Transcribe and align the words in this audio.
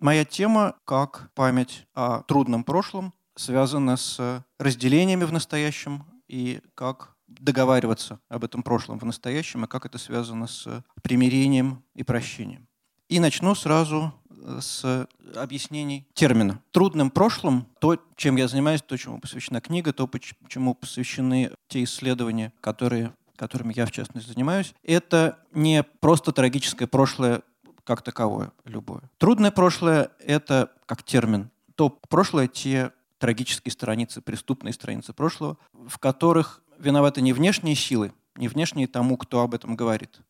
Моя 0.00 0.26
тема 0.26 0.74
как 0.84 1.30
память 1.34 1.86
о 1.94 2.20
трудном 2.22 2.64
прошлом 2.64 3.14
связана 3.34 3.96
с 3.96 4.44
разделениями 4.58 5.24
в 5.24 5.32
настоящем 5.32 6.04
и 6.28 6.60
как 6.74 7.16
договариваться 7.26 8.20
об 8.28 8.44
этом 8.44 8.62
прошлом 8.62 8.98
в 8.98 9.04
настоящем, 9.04 9.64
и 9.64 9.68
как 9.68 9.86
это 9.86 9.96
связано 9.96 10.46
с 10.48 10.84
примирением 11.02 11.82
и 11.94 12.02
прощением. 12.02 12.68
И 13.08 13.20
начну 13.20 13.54
сразу 13.54 14.12
э, 14.28 14.58
с 14.60 15.08
объяснений 15.34 16.06
термина. 16.12 16.60
Трудным 16.72 17.10
прошлым, 17.10 17.66
то, 17.80 17.98
чем 18.16 18.36
я 18.36 18.48
занимаюсь, 18.48 18.82
то, 18.82 18.96
чему 18.98 19.18
посвящена 19.18 19.62
книга, 19.62 19.94
то, 19.94 20.10
чему 20.48 20.74
посвящены 20.74 21.52
те 21.68 21.84
исследования, 21.84 22.52
которые, 22.60 23.12
которыми 23.36 23.72
я, 23.74 23.86
в 23.86 23.92
частности, 23.92 24.28
занимаюсь, 24.28 24.74
это 24.82 25.38
не 25.52 25.82
просто 25.82 26.32
трагическое 26.32 26.86
прошлое 26.86 27.42
как 27.86 28.02
таковое, 28.02 28.52
любое. 28.64 29.02
Трудное 29.18 29.50
прошлое— 29.50 30.10
это 30.18 30.70
как 30.86 31.02
термин. 31.04 31.50
То 31.76 31.88
прошлое, 31.88 32.48
те 32.48 32.90
трагические 33.18 33.72
страницы, 33.72 34.20
преступные 34.20 34.72
страницы 34.72 35.12
прошлого, 35.12 35.56
в 35.72 35.98
которых 35.98 36.62
виноваты 36.78 37.22
не 37.22 37.32
внешние 37.32 37.76
силы, 37.76 38.12
не 38.36 38.48
внешние 38.48 38.88
тому, 38.88 39.16
кто 39.16 39.40
об 39.40 39.54
этом 39.54 39.76
говорит, 39.76 40.20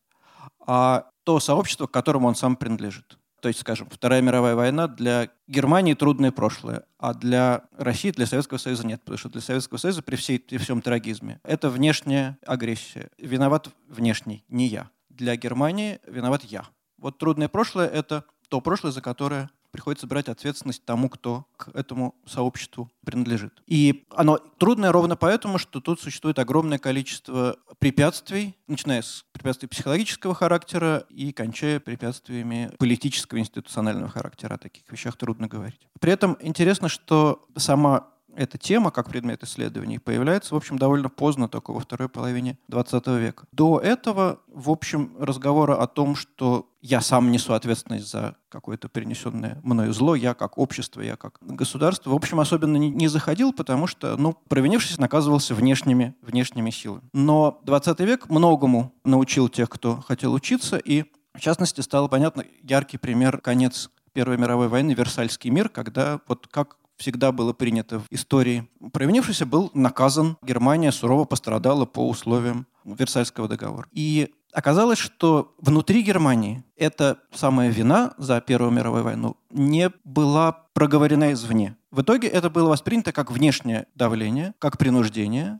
а 0.65 1.09
то 1.23 1.39
сообщество, 1.39 1.87
к 1.87 1.91
которому 1.91 2.27
он 2.27 2.35
сам 2.35 2.55
принадлежит. 2.55 3.17
То 3.41 3.49
есть, 3.49 3.59
скажем, 3.59 3.87
Вторая 3.89 4.21
мировая 4.21 4.55
война 4.55 4.87
для 4.87 5.29
Германии 5.47 5.93
трудное 5.93 6.31
прошлое, 6.31 6.85
а 6.97 7.13
для 7.13 7.65
России, 7.77 8.11
для 8.11 8.25
Советского 8.25 8.57
Союза 8.57 8.85
нет. 8.85 9.01
Потому 9.01 9.17
что 9.17 9.29
для 9.29 9.41
Советского 9.41 9.77
Союза 9.77 10.01
при, 10.01 10.15
всей, 10.15 10.39
при 10.39 10.57
всем 10.57 10.81
трагизме 10.81 11.39
это 11.43 11.69
внешняя 11.69 12.37
агрессия. 12.45 13.09
Виноват 13.17 13.69
внешний, 13.87 14.43
не 14.47 14.67
я. 14.67 14.89
Для 15.09 15.35
Германии 15.35 15.99
виноват 16.07 16.43
я. 16.45 16.65
Вот 16.97 17.17
трудное 17.17 17.47
прошлое– 17.47 17.87
это 17.93 18.23
то 18.49 18.61
прошлое, 18.61 18.91
за 18.91 19.01
которое 19.01 19.49
приходится 19.71 20.07
брать 20.07 20.29
ответственность 20.29 20.83
тому, 20.85 21.09
кто 21.09 21.45
к 21.57 21.69
этому 21.75 22.15
сообществу 22.25 22.89
принадлежит. 23.05 23.61
И 23.67 24.07
оно 24.15 24.37
трудное 24.37 24.91
ровно 24.91 25.15
поэтому, 25.15 25.59
что 25.59 25.81
тут 25.81 26.01
существует 26.01 26.39
огромное 26.39 26.79
количество 26.79 27.57
препятствий, 27.77 28.55
начиная 28.67 29.01
с 29.01 29.25
препятствий 29.33 29.67
психологического 29.67 30.33
характера 30.33 31.05
и 31.09 31.31
кончая 31.31 31.79
препятствиями 31.79 32.71
политического 32.79 33.37
институционального 33.39 34.09
характера. 34.09 34.55
О 34.55 34.57
таких 34.57 34.91
вещах 34.91 35.15
трудно 35.15 35.47
говорить. 35.47 35.87
При 35.99 36.11
этом 36.11 36.37
интересно, 36.39 36.89
что 36.89 37.45
сама 37.55 38.07
эта 38.37 38.57
тема 38.57 38.91
как 38.91 39.09
предмет 39.09 39.43
исследований 39.43 39.97
появляется, 39.97 40.53
в 40.53 40.57
общем, 40.57 40.77
довольно 40.77 41.09
поздно, 41.09 41.49
только 41.49 41.71
во 41.71 41.79
второй 41.79 42.07
половине 42.07 42.57
20 42.67 43.07
века. 43.07 43.45
До 43.51 43.79
этого, 43.79 44.39
в 44.47 44.69
общем, 44.69 45.15
разговора 45.19 45.75
о 45.75 45.87
том, 45.87 46.15
что 46.15 46.69
я 46.81 47.01
сам 47.01 47.31
несу 47.31 47.53
ответственность 47.53 48.09
за 48.09 48.35
какое-то 48.49 48.87
перенесенное 48.89 49.59
мною 49.63 49.91
зло, 49.91 50.15
я 50.15 50.35
как 50.35 50.57
общество, 50.57 51.01
я 51.01 51.15
как 51.17 51.39
государство, 51.41 52.11
в 52.11 52.15
общем, 52.15 52.39
особенно 52.39 52.77
не, 52.77 52.89
не 52.89 53.07
заходил, 53.07 53.51
потому 53.51 53.87
что, 53.87 54.15
ну, 54.17 54.33
провинившись 54.47 54.99
наказывался 54.99 55.55
внешними, 55.55 56.15
внешними 56.21 56.69
силами. 56.69 57.09
Но 57.13 57.59
20 57.63 57.99
век 58.01 58.29
многому 58.29 58.93
научил 59.03 59.49
тех, 59.49 59.69
кто 59.69 59.97
хотел 59.97 60.33
учиться, 60.33 60.77
и, 60.77 61.05
в 61.33 61.39
частности, 61.39 61.81
стало 61.81 62.07
понятно 62.07 62.45
яркий 62.61 62.97
пример 62.97 63.39
конец 63.39 63.89
Первой 64.13 64.37
мировой 64.37 64.67
войны, 64.67 64.93
Версальский 64.93 65.49
мир, 65.49 65.69
когда 65.69 66.21
вот 66.27 66.47
как 66.47 66.77
всегда 66.97 67.31
было 67.31 67.53
принято 67.53 67.99
в 67.99 68.05
истории. 68.09 68.67
Провинившийся 68.91 69.45
был 69.45 69.71
наказан. 69.73 70.37
Германия 70.41 70.91
сурово 70.91 71.25
пострадала 71.25 71.85
по 71.85 72.07
условиям 72.07 72.67
Версальского 72.83 73.47
договора. 73.47 73.87
И 73.91 74.33
оказалось, 74.53 74.99
что 74.99 75.55
внутри 75.59 76.01
Германии 76.01 76.63
эта 76.75 77.19
самая 77.33 77.69
вина 77.69 78.13
за 78.17 78.41
Первую 78.41 78.71
мировую 78.71 79.03
войну 79.03 79.37
не 79.51 79.91
была 80.03 80.51
проговорена 80.73 81.33
извне. 81.33 81.77
В 81.91 82.01
итоге 82.01 82.27
это 82.27 82.49
было 82.49 82.69
воспринято 82.69 83.11
как 83.11 83.31
внешнее 83.31 83.87
давление, 83.95 84.53
как 84.59 84.77
принуждение, 84.77 85.59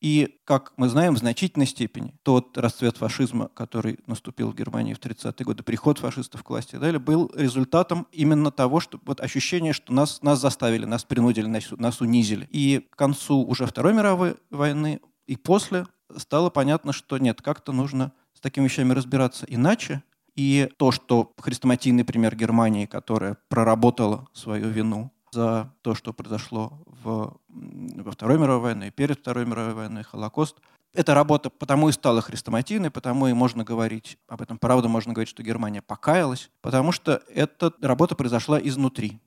и, 0.00 0.38
как 0.44 0.72
мы 0.76 0.88
знаем, 0.88 1.14
в 1.14 1.18
значительной 1.18 1.66
степени 1.66 2.14
тот 2.22 2.56
расцвет 2.58 2.98
фашизма, 2.98 3.48
который 3.48 3.98
наступил 4.06 4.50
в 4.50 4.54
Германии 4.54 4.92
в 4.92 5.00
30-е 5.00 5.44
годы, 5.44 5.62
приход 5.62 5.98
фашистов 5.98 6.42
к 6.42 6.50
власти 6.50 6.76
и 6.76 6.78
далее, 6.78 6.98
был 6.98 7.30
результатом 7.34 8.06
именно 8.12 8.50
того, 8.50 8.80
что 8.80 9.00
вот 9.04 9.20
ощущение, 9.20 9.72
что 9.72 9.92
нас, 9.92 10.22
нас 10.22 10.40
заставили, 10.40 10.84
нас 10.84 11.04
принудили, 11.04 11.46
нас, 11.46 11.70
нас 11.70 12.00
унизили. 12.00 12.46
И 12.50 12.86
к 12.90 12.96
концу 12.96 13.42
уже 13.42 13.66
Второй 13.66 13.94
мировой 13.94 14.36
войны 14.50 15.00
и 15.26 15.36
после 15.36 15.86
стало 16.14 16.50
понятно, 16.50 16.92
что 16.92 17.18
нет, 17.18 17.40
как-то 17.40 17.72
нужно 17.72 18.12
с 18.34 18.40
такими 18.40 18.64
вещами 18.64 18.92
разбираться 18.92 19.46
иначе. 19.48 20.02
И 20.34 20.68
то, 20.76 20.92
что 20.92 21.32
хрестоматийный 21.38 22.04
пример 22.04 22.36
Германии, 22.36 22.84
которая 22.84 23.38
проработала 23.48 24.28
свою 24.34 24.68
вину 24.68 25.10
за 25.32 25.72
то, 25.82 25.94
что 25.94 26.12
произошло 26.12 26.82
в, 26.86 27.36
во 27.48 28.10
Второй 28.10 28.38
мировой 28.38 28.74
войне 28.74 28.90
перед 28.90 29.20
Второй 29.20 29.46
мировой 29.46 29.74
войной, 29.74 30.02
Холокост. 30.02 30.56
Эта 30.94 31.14
работа 31.14 31.50
потому 31.50 31.88
и 31.90 31.92
стала 31.92 32.22
хрестоматийной, 32.22 32.90
потому 32.90 33.28
и 33.28 33.34
можно 33.34 33.64
говорить, 33.64 34.18
об 34.28 34.40
этом 34.40 34.56
правда 34.58 34.88
можно 34.88 35.12
говорить, 35.12 35.28
что 35.28 35.42
Германия 35.42 35.82
покаялась, 35.82 36.50
потому 36.62 36.90
что 36.90 37.22
эта 37.28 37.72
работа 37.82 38.14
произошла 38.14 38.58
изнутри, 38.58 39.20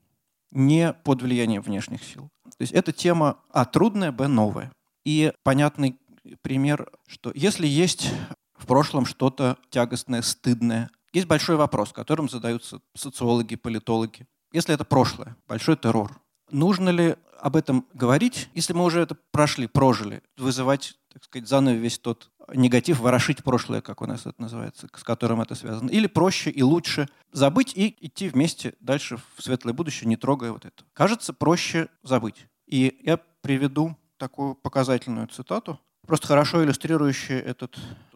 не 0.50 0.92
под 0.92 1.22
влиянием 1.22 1.62
внешних 1.62 2.02
сил. 2.02 2.28
То 2.44 2.62
есть 2.62 2.72
эта 2.72 2.92
тема 2.92 3.38
А 3.50 3.64
трудная, 3.64 4.10
Б 4.10 4.26
новая. 4.26 4.72
И 5.04 5.32
понятный 5.44 5.96
пример, 6.42 6.90
что 7.06 7.30
если 7.34 7.66
есть 7.66 8.10
в 8.54 8.66
прошлом 8.66 9.06
что-то 9.06 9.56
тягостное, 9.70 10.22
стыдное, 10.22 10.90
есть 11.12 11.26
большой 11.26 11.56
вопрос, 11.56 11.92
которым 11.92 12.28
задаются 12.28 12.80
социологи, 12.94 13.56
политологи. 13.56 14.26
Если 14.52 14.74
это 14.74 14.84
прошлое, 14.84 15.36
большой 15.46 15.76
террор, 15.76 16.20
нужно 16.50 16.90
ли 16.90 17.16
об 17.40 17.56
этом 17.56 17.86
говорить, 17.94 18.50
если 18.54 18.72
мы 18.72 18.84
уже 18.84 19.00
это 19.00 19.16
прошли, 19.30 19.66
прожили, 19.66 20.22
вызывать, 20.36 20.98
так 21.12 21.24
сказать, 21.24 21.48
заново 21.48 21.74
весь 21.74 21.98
тот 21.98 22.30
негатив, 22.52 23.00
ворошить 23.00 23.42
прошлое, 23.42 23.80
как 23.80 24.02
у 24.02 24.06
нас 24.06 24.26
это 24.26 24.40
называется, 24.40 24.88
с 24.94 25.04
которым 25.04 25.40
это 25.40 25.54
связано. 25.54 25.88
Или 25.90 26.06
проще 26.06 26.50
и 26.50 26.62
лучше 26.62 27.08
забыть 27.32 27.72
и 27.76 27.96
идти 28.00 28.28
вместе 28.28 28.74
дальше 28.80 29.18
в 29.36 29.42
светлое 29.42 29.72
будущее, 29.72 30.08
не 30.08 30.16
трогая 30.16 30.52
вот 30.52 30.64
это. 30.64 30.84
Кажется, 30.92 31.32
проще 31.32 31.88
забыть. 32.02 32.46
И 32.66 33.00
я 33.04 33.18
приведу 33.40 33.96
такую 34.16 34.54
показательную 34.54 35.28
цитату, 35.28 35.80
просто 36.06 36.26
хорошо 36.26 36.62
иллюстрирующую 36.62 37.44
эту 37.44 37.70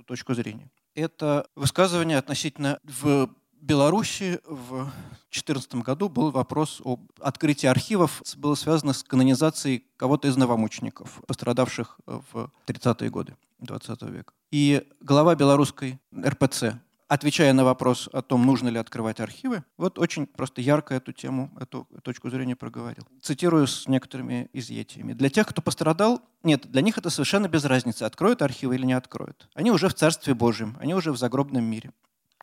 точку 0.06 0.34
зрения. 0.34 0.70
Это 0.94 1.48
высказывание 1.56 2.18
относительно 2.18 2.78
в 2.84 3.30
Беларуси 3.64 4.40
в 4.44 4.92
2014 5.30 5.76
году 5.76 6.10
был 6.10 6.30
вопрос 6.30 6.82
об 6.84 7.00
открытии 7.18 7.66
архивов. 7.66 8.22
Было 8.36 8.56
связано 8.56 8.92
с 8.92 9.02
канонизацией 9.02 9.84
кого-то 9.96 10.28
из 10.28 10.36
новомучеников, 10.36 11.22
пострадавших 11.26 11.98
в 12.04 12.50
30-е 12.66 13.08
годы 13.08 13.36
20 13.60 14.02
века. 14.02 14.34
И 14.50 14.86
глава 15.00 15.34
белорусской 15.34 15.98
РПЦ, 16.14 16.74
отвечая 17.08 17.54
на 17.54 17.64
вопрос 17.64 18.10
о 18.12 18.20
том, 18.20 18.44
нужно 18.44 18.68
ли 18.68 18.78
открывать 18.78 19.18
архивы, 19.20 19.64
вот 19.78 19.98
очень 19.98 20.26
просто 20.26 20.60
ярко 20.60 20.94
эту 20.94 21.12
тему, 21.12 21.50
эту 21.58 21.88
точку 22.02 22.28
зрения 22.28 22.56
проговорил. 22.56 23.08
Цитирую 23.22 23.66
с 23.66 23.88
некоторыми 23.88 24.50
изъятиями. 24.52 25.14
Для 25.14 25.30
тех, 25.30 25.46
кто 25.46 25.62
пострадал, 25.62 26.20
нет, 26.42 26.70
для 26.70 26.82
них 26.82 26.98
это 26.98 27.08
совершенно 27.08 27.48
без 27.48 27.64
разницы, 27.64 28.02
откроют 28.02 28.42
архивы 28.42 28.74
или 28.74 28.84
не 28.84 28.92
откроют. 28.92 29.48
Они 29.54 29.70
уже 29.70 29.88
в 29.88 29.94
Царстве 29.94 30.34
Божьем, 30.34 30.76
они 30.80 30.94
уже 30.94 31.12
в 31.12 31.16
загробном 31.16 31.64
мире. 31.64 31.92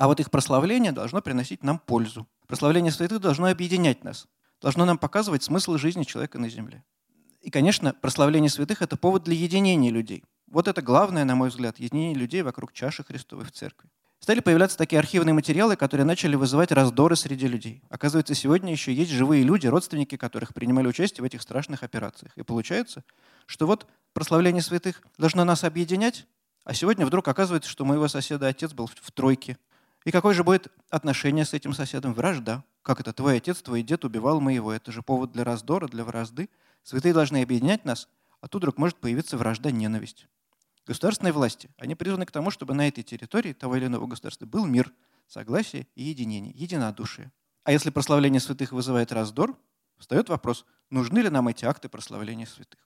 А 0.01 0.07
вот 0.07 0.19
их 0.19 0.31
прославление 0.31 0.91
должно 0.91 1.22
приносить 1.22 1.62
нам 1.62 1.78
пользу. 1.78 2.28
Прославление 2.47 2.91
святых 2.91 3.19
должно 3.19 3.50
объединять 3.50 4.03
нас, 4.03 4.25
должно 4.59 4.84
нам 4.84 4.97
показывать 4.97 5.44
смысл 5.44 5.78
жизни 5.78 6.06
человека 6.06 6.39
на 6.39 6.50
земле. 6.50 6.84
И, 7.41 7.51
конечно, 7.51 7.94
прославление 7.94 8.50
святых– 8.50 8.81
это 8.81 8.97
повод 8.97 9.25
для 9.25 9.35
единения 9.35 9.91
людей. 9.91 10.23
Вот 10.47 10.67
это 10.67 10.81
главное, 10.81 11.23
на 11.23 11.35
мой 11.35 11.50
взгляд, 11.50 11.78
единение 11.78 12.16
людей 12.16 12.41
вокруг 12.41 12.73
чаши 12.73 13.03
Христовой 13.03 13.45
в 13.45 13.51
церкви. 13.51 13.91
Стали 14.19 14.40
появляться 14.40 14.75
такие 14.75 14.97
архивные 14.97 15.35
материалы, 15.35 15.75
которые 15.75 16.06
начали 16.06 16.34
вызывать 16.34 16.72
раздоры 16.72 17.16
среди 17.16 17.45
людей. 17.45 17.84
Оказывается, 17.91 18.34
сегодня 18.34 18.72
еще 18.72 18.91
есть 18.91 19.11
живые 19.11 19.44
люди, 19.44 19.67
родственники 19.67 20.17
которых 20.17 20.55
принимали 20.55 20.87
участие 20.87 21.22
в 21.22 21.25
этих 21.25 21.43
страшных 21.43 21.84
операциях. 21.84 22.35
И 22.37 22.41
получается, 22.41 23.03
что 23.46 23.67
вот 23.67 23.85
прославление 24.14 24.64
святых 24.64 25.03
должно 25.20 25.43
нас 25.43 25.64
объединять, 25.64 26.25
а 26.64 26.73
сегодня 26.73 27.05
вдруг 27.05 27.28
оказывается, 27.28 27.70
что 27.70 27.85
моего 27.85 28.08
соседа 28.08 28.47
отец 28.47 28.73
был 28.73 28.87
в 28.87 29.11
тройке, 29.11 29.59
и 30.03 30.11
какое 30.11 30.33
же 30.33 30.43
будет 30.43 30.67
отношение 30.89 31.45
с 31.45 31.53
этим 31.53 31.73
соседом? 31.73 32.13
Вражда. 32.13 32.63
Как 32.81 32.99
это? 32.99 33.13
Твой 33.13 33.37
отец, 33.37 33.61
твой 33.61 33.83
дед 33.83 34.03
убивал 34.03 34.41
моего. 34.41 34.71
Это 34.71 34.91
же 34.91 35.01
повод 35.01 35.31
для 35.31 35.43
раздора, 35.43 35.87
для 35.87 36.03
вражды. 36.03 36.49
Святые 36.83 37.13
должны 37.13 37.41
объединять 37.43 37.85
нас, 37.85 38.07
а 38.39 38.47
тут 38.47 38.63
вдруг 38.63 38.77
может 38.77 38.97
появиться 38.97 39.37
вражда, 39.37 39.69
ненависть. 39.71 40.27
Государственные 40.87 41.33
власти, 41.33 41.69
они 41.77 41.93
призваны 41.93 42.25
к 42.25 42.31
тому, 42.31 42.49
чтобы 42.49 42.73
на 42.73 42.87
этой 42.87 43.03
территории 43.03 43.53
того 43.53 43.75
или 43.75 43.85
иного 43.85 44.07
государства 44.07 44.47
был 44.47 44.65
мир, 44.65 44.91
согласие 45.27 45.87
и 45.93 46.03
единение, 46.03 46.51
единодушие. 46.53 47.31
А 47.63 47.71
если 47.71 47.91
прославление 47.91 48.39
святых 48.39 48.71
вызывает 48.71 49.11
раздор, 49.11 49.55
встает 49.99 50.29
вопрос, 50.29 50.65
нужны 50.89 51.19
ли 51.19 51.29
нам 51.29 51.47
эти 51.47 51.65
акты 51.65 51.87
прославления 51.87 52.47
святых. 52.47 52.79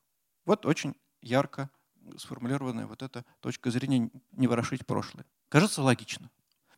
Вот 0.46 0.66
очень 0.66 0.96
ярко 1.22 1.70
сформулированная 2.18 2.86
вот 2.86 3.02
эта 3.02 3.24
точка 3.40 3.72
зрения 3.72 4.12
«не 4.34 4.48
ворошить 4.48 4.86
прошлое». 4.86 5.26
Кажется 5.50 5.82
логично. 5.82 6.30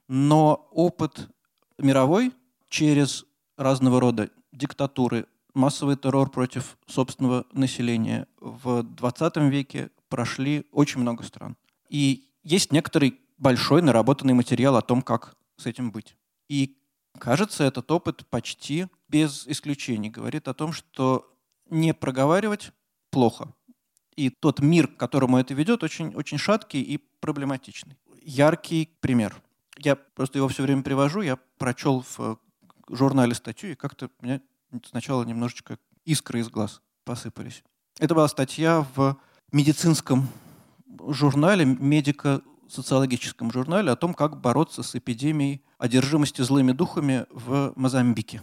Но 0.08 0.68
опыт 0.72 1.30
мировой 1.78 2.34
через 2.70 3.26
разного 3.58 4.00
рода 4.00 4.30
диктатуры, 4.52 5.26
массовый 5.54 5.96
террор 5.96 6.30
против 6.30 6.78
собственного 6.88 7.46
населения 7.52 8.28
в 8.40 8.84
20 8.84 9.38
веке 9.52 9.90
прошли 10.10 10.66
очень 10.72 11.02
много 11.02 11.24
стран. 11.24 11.58
И 11.90 12.30
есть 12.44 12.72
некоторый 12.72 13.20
большой 13.38 13.82
наработанный 13.82 14.34
материал 14.34 14.76
о 14.76 14.82
том, 14.82 15.02
как 15.02 15.36
с 15.58 15.66
этим 15.66 15.92
быть. 15.92 16.16
И 16.48 16.78
кажется, 17.20 17.64
этот 17.64 17.92
опыт 17.92 18.26
почти 18.28 18.88
без 19.10 19.48
исключений 19.48 20.10
говорит 20.10 20.48
о 20.48 20.54
том, 20.54 20.72
что 20.72 21.34
не 21.70 21.94
проговаривать 21.94 22.72
плохо. 23.10 23.54
И 24.16 24.30
тот 24.30 24.60
мир, 24.60 24.88
к 24.88 24.98
которому 24.98 25.38
это 25.38 25.54
ведет, 25.54 25.84
очень, 25.84 26.14
очень 26.16 26.38
шаткий 26.38 26.82
и 26.82 26.98
проблематичный. 26.98 27.98
Яркий 28.22 28.90
пример. 29.00 29.42
Я 29.80 29.96
просто 29.96 30.40
его 30.40 30.48
все 30.48 30.64
время 30.64 30.84
привожу. 30.84 31.22
Я 31.22 31.38
прочел 31.58 32.04
в 32.18 32.40
журнале 32.90 33.34
статью, 33.36 33.72
и 33.72 33.76
как-то 33.76 34.10
меня 34.22 34.42
сначала 34.86 35.24
немножечко 35.24 35.78
искры 36.06 36.40
из 36.40 36.50
глаз 36.50 36.82
посыпались. 37.04 37.64
Это 38.00 38.16
была 38.16 38.28
статья 38.28 38.86
в 38.96 39.18
медицинском 39.52 40.28
журнале, 41.08 41.66
медико-социологическом 41.66 43.52
журнале 43.52 43.92
о 43.92 43.96
том, 43.96 44.14
как 44.14 44.40
бороться 44.40 44.84
с 44.84 44.96
эпидемией 44.96 45.64
одержимости 45.78 46.42
злыми 46.42 46.72
духами 46.72 47.26
в 47.30 47.74
Мозамбике. 47.76 48.40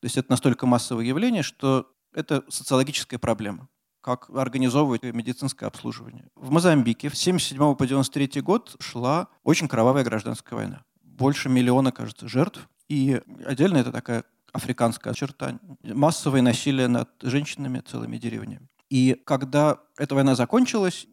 То 0.00 0.04
есть 0.04 0.16
это 0.16 0.30
настолько 0.30 0.66
массовое 0.66 1.04
явление, 1.04 1.42
что 1.42 1.92
это 2.12 2.44
социологическая 2.48 3.18
проблема 3.18 3.68
как 4.08 4.30
организовывать 4.34 5.02
медицинское 5.02 5.66
обслуживание. 5.66 6.30
В 6.34 6.50
Мозамбике 6.50 7.10
в 7.10 7.12
1977 7.12 7.58
по 7.58 7.84
1993 7.84 8.40
год 8.40 8.74
шла 8.80 9.28
очень 9.44 9.68
кровавая 9.68 10.02
гражданская 10.02 10.58
война. 10.58 10.82
Больше 11.02 11.50
миллиона, 11.50 11.92
кажется, 11.92 12.26
жертв. 12.26 12.70
И 12.88 13.20
отдельно 13.44 13.76
это 13.76 13.92
такая 13.92 14.24
африканская 14.50 15.12
черта. 15.12 15.58
Массовое 15.82 16.40
насилие 16.40 16.88
над 16.88 17.10
женщинами 17.20 17.80
целыми 17.80 18.16
деревнями. 18.16 18.70
И 18.88 19.14
когда 19.26 19.76
эта 19.98 20.14
война 20.14 20.34
закончилась, 20.34 21.06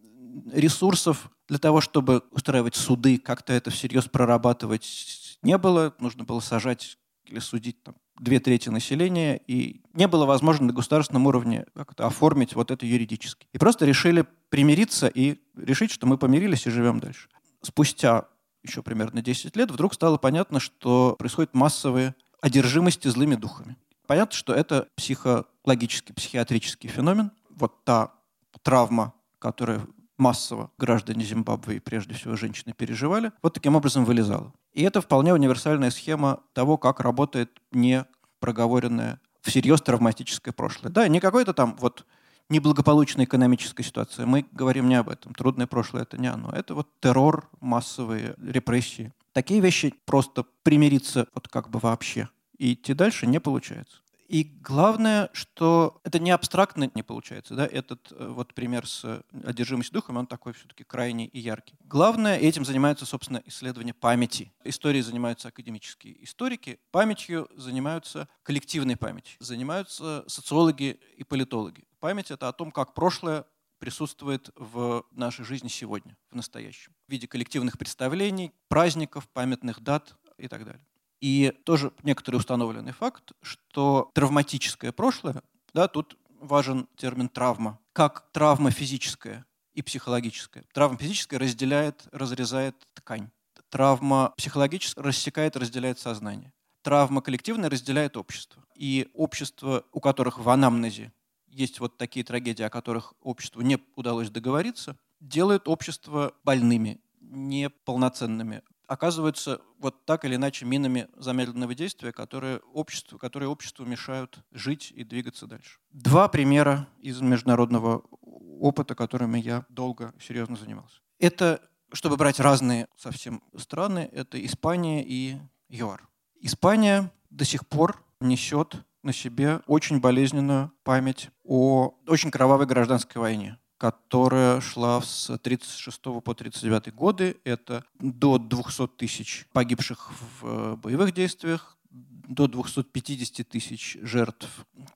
ресурсов 0.54 1.30
для 1.50 1.58
того, 1.58 1.82
чтобы 1.82 2.24
устраивать 2.32 2.76
суды, 2.76 3.18
как-то 3.18 3.52
это 3.52 3.72
всерьез 3.72 4.06
прорабатывать 4.06 5.38
не 5.42 5.58
было. 5.58 5.94
Нужно 6.00 6.24
было 6.24 6.40
сажать 6.40 6.98
или 7.26 7.40
судить 7.40 7.84
там, 7.84 7.96
две 8.20 8.40
трети 8.40 8.70
населения, 8.70 9.42
и 9.48 9.82
не 9.94 10.08
было 10.08 10.26
возможно 10.26 10.68
на 10.68 10.74
государственном 10.74 11.28
уровне 11.28 11.66
как-то 11.76 12.08
оформить 12.08 12.56
вот 12.56 12.72
это 12.72 12.86
юридически. 12.86 13.48
И 13.54 13.58
просто 13.58 13.86
решили 13.86 14.26
примириться 14.50 15.08
и 15.08 15.40
решить, 15.56 15.92
что 15.92 16.08
мы 16.08 16.18
помирились 16.18 16.66
и 16.68 16.70
живем 16.70 17.00
дальше. 17.00 17.30
Спустя 17.62 18.26
еще 18.64 18.82
примерно 18.82 19.22
10 19.22 19.56
лет 19.56 19.72
вдруг 19.72 19.94
стало 19.94 20.18
понятно, 20.18 20.60
что 20.60 21.16
происходят 21.18 21.54
массовые 21.54 22.16
одержимости 22.42 23.08
злыми 23.08 23.36
духами. 23.36 23.78
Понятно, 24.08 24.36
что 24.36 24.54
это 24.54 24.88
психологический, 24.96 26.14
психиатрический 26.14 26.90
феномен. 26.90 27.32
Вот 27.50 27.84
та 27.84 28.14
травма, 28.62 29.14
которая 29.40 29.86
массово 30.18 30.72
граждане 30.78 31.26
Зимбабве 31.26 31.78
и 31.78 31.80
прежде 31.80 32.14
всего 32.14 32.36
женщины 32.36 32.74
переживали, 32.74 33.32
вот 33.42 33.54
таким 33.54 33.76
образом 33.76 34.06
вылезала. 34.06 34.54
И 34.74 34.84
это 34.84 35.02
вполне 35.02 35.34
универсальная 35.34 35.92
схема 35.92 36.42
того, 36.54 36.78
как 36.78 37.00
работает 37.00 37.62
не 37.72 38.06
проговоренное 38.40 39.20
всерьез 39.42 39.82
травматическое 39.82 40.54
прошлое. 40.54 40.92
Да, 40.92 41.08
не 41.08 41.20
какое-то 41.20 41.54
там 41.54 41.76
вот 41.80 42.06
неблагополучная 42.50 43.26
экономическая 43.26 43.84
ситуация. 43.84 44.26
Мы 44.26 44.46
говорим 44.52 44.90
не 44.90 44.96
об 44.96 45.10
этом. 45.10 45.34
Трудное 45.34 45.68
прошлое— 45.68 46.02
это 46.04 46.18
не 46.18 46.28
оно. 46.28 46.52
Это 46.52 46.76
вот 46.76 46.90
террор, 47.00 47.50
массовые 47.60 48.36
репрессии. 48.42 49.14
Такие 49.34 49.60
вещи 49.60 49.94
просто 50.06 50.46
примириться 50.64 51.28
вот 51.34 51.48
как 51.48 51.70
бы 51.70 51.80
вообще 51.80 52.30
и 52.58 52.74
идти 52.74 52.94
дальше 52.94 53.28
не 53.28 53.40
получается. 53.40 53.98
И 54.28 54.44
главное, 54.44 55.30
что 55.34 56.02
это 56.04 56.20
не 56.20 56.32
абстрактно 56.32 56.90
не 56.96 57.04
получается. 57.04 57.56
Да? 57.56 57.68
Этот 57.68 58.12
э, 58.12 58.28
вот 58.28 58.54
пример 58.54 58.88
с 58.88 59.24
одержимостью 59.44 59.94
духом, 59.94 60.18
он 60.18 60.26
такой 60.26 60.54
все-таки 60.54 60.84
крайний 60.84 61.26
и 61.26 61.40
яркий. 61.40 61.76
Главное, 61.84 62.38
этим 62.38 62.66
занимаются, 62.66 63.06
собственно, 63.06 63.42
исследования 63.46 63.94
памяти. 63.94 64.52
Историей 64.64 65.04
занимаются 65.04 65.50
академические 65.50 66.24
историки, 66.24 66.80
памятью 66.92 67.48
занимаются 67.56 68.28
коллективной 68.44 68.98
памятью, 68.98 69.38
занимаются 69.40 70.24
социологи 70.28 71.00
и 71.18 71.24
политологи. 71.24 71.86
Память— 72.00 72.32
это 72.32 72.48
о 72.48 72.54
том, 72.54 72.72
как 72.72 72.94
прошлое 72.94 73.46
присутствует 73.80 74.50
в 74.56 75.06
нашей 75.12 75.46
жизни 75.46 75.68
сегодня, 75.68 76.18
в 76.32 76.36
настоящем, 76.36 76.94
в 77.08 77.12
виде 77.12 77.28
коллективных 77.28 77.78
представлений, 77.78 78.52
праздников, 78.68 79.28
памятных 79.30 79.82
дат 79.82 80.16
и 80.38 80.48
так 80.48 80.66
далее. 80.66 80.84
И 81.26 81.52
тоже 81.64 81.92
некоторый 82.04 82.36
установленный 82.36 82.92
факт, 82.92 83.32
что 83.42 84.12
травматическое 84.14 84.92
прошлое, 84.92 85.42
да, 85.74 85.88
тут 85.88 86.20
важен 86.40 86.88
термин 86.98 87.30
травма, 87.30 87.80
как 87.94 88.32
травма 88.32 88.70
физическая 88.70 89.44
и 89.74 89.82
психологическая. 89.82 90.66
Травма 90.72 91.00
физическая 91.00 91.40
разделяет, 91.40 92.08
разрезает 92.12 92.76
ткань. 92.94 93.32
Травма 93.70 94.36
психологическая 94.38 95.04
рассекает, 95.04 95.58
разделяет 95.58 95.98
сознание. 95.98 96.54
Травма 96.84 97.24
коллективная 97.24 97.72
разделяет 97.72 98.18
общество. 98.18 98.64
И 98.76 99.10
общество, 99.16 99.84
у 99.94 100.02
которых 100.02 100.38
в 100.38 100.48
анамнезе 100.48 101.12
есть 101.48 101.80
вот 101.80 101.98
такие 101.98 102.24
трагедии, 102.24 102.62
о 102.62 102.70
которых 102.70 103.16
обществу 103.24 103.62
не 103.62 103.80
удалось 103.96 104.30
договориться, 104.30 104.96
делает 105.20 105.68
общество 105.68 106.36
больными, 106.44 107.02
неполноценными, 107.20 108.62
оказываются 108.88 109.62
вот 109.80 110.06
так 110.06 110.26
или 110.26 110.36
иначе 110.36 110.66
минами 110.66 111.08
замедленного 111.18 111.76
действия, 111.76 112.12
которые 112.12 112.60
обществу, 112.74 113.18
которые 113.18 113.50
обществу 113.50 113.86
мешают 113.86 114.40
жить 114.52 114.92
и 114.96 115.04
двигаться 115.04 115.48
дальше. 115.48 115.80
Два 115.92 116.28
примера 116.28 116.88
из 117.00 117.22
международного 117.22 118.04
опыта, 118.22 118.96
которыми 118.96 119.40
я 119.40 119.66
долго 119.70 120.14
серьезно 120.20 120.56
занимался. 120.56 121.00
Это, 121.20 121.62
чтобы 121.94 122.18
брать 122.18 122.40
разные 122.40 122.88
совсем 122.98 123.44
страны, 123.58 124.10
это 124.12 124.44
Испания 124.44 125.04
и 125.06 125.38
ЮАР. 125.70 126.08
Испания 126.42 127.12
до 127.30 127.46
сих 127.46 127.68
пор 127.68 128.04
несет 128.20 128.76
на 129.04 129.14
себе 129.14 129.62
очень 129.68 130.00
болезненную 130.00 130.72
память 130.84 131.30
о 131.44 131.96
очень 132.08 132.32
кровавой 132.32 132.66
гражданской 132.66 133.22
войне 133.22 133.58
которая 133.78 134.62
шла 134.62 135.02
с 135.02 135.30
1936 135.30 136.02
по 136.02 136.32
1939 136.32 136.94
годы. 136.96 137.38
Это 137.44 137.84
до 138.00 138.38
200 138.38 138.88
тысяч 138.98 139.48
погибших 139.52 140.12
в 140.12 140.46
э, 140.46 140.76
боевых 140.76 141.14
действиях, 141.14 141.78
до 141.90 142.48
250 142.48 143.48
тысяч 143.48 143.98
жертв 144.02 144.50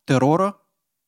террора 0.05 0.55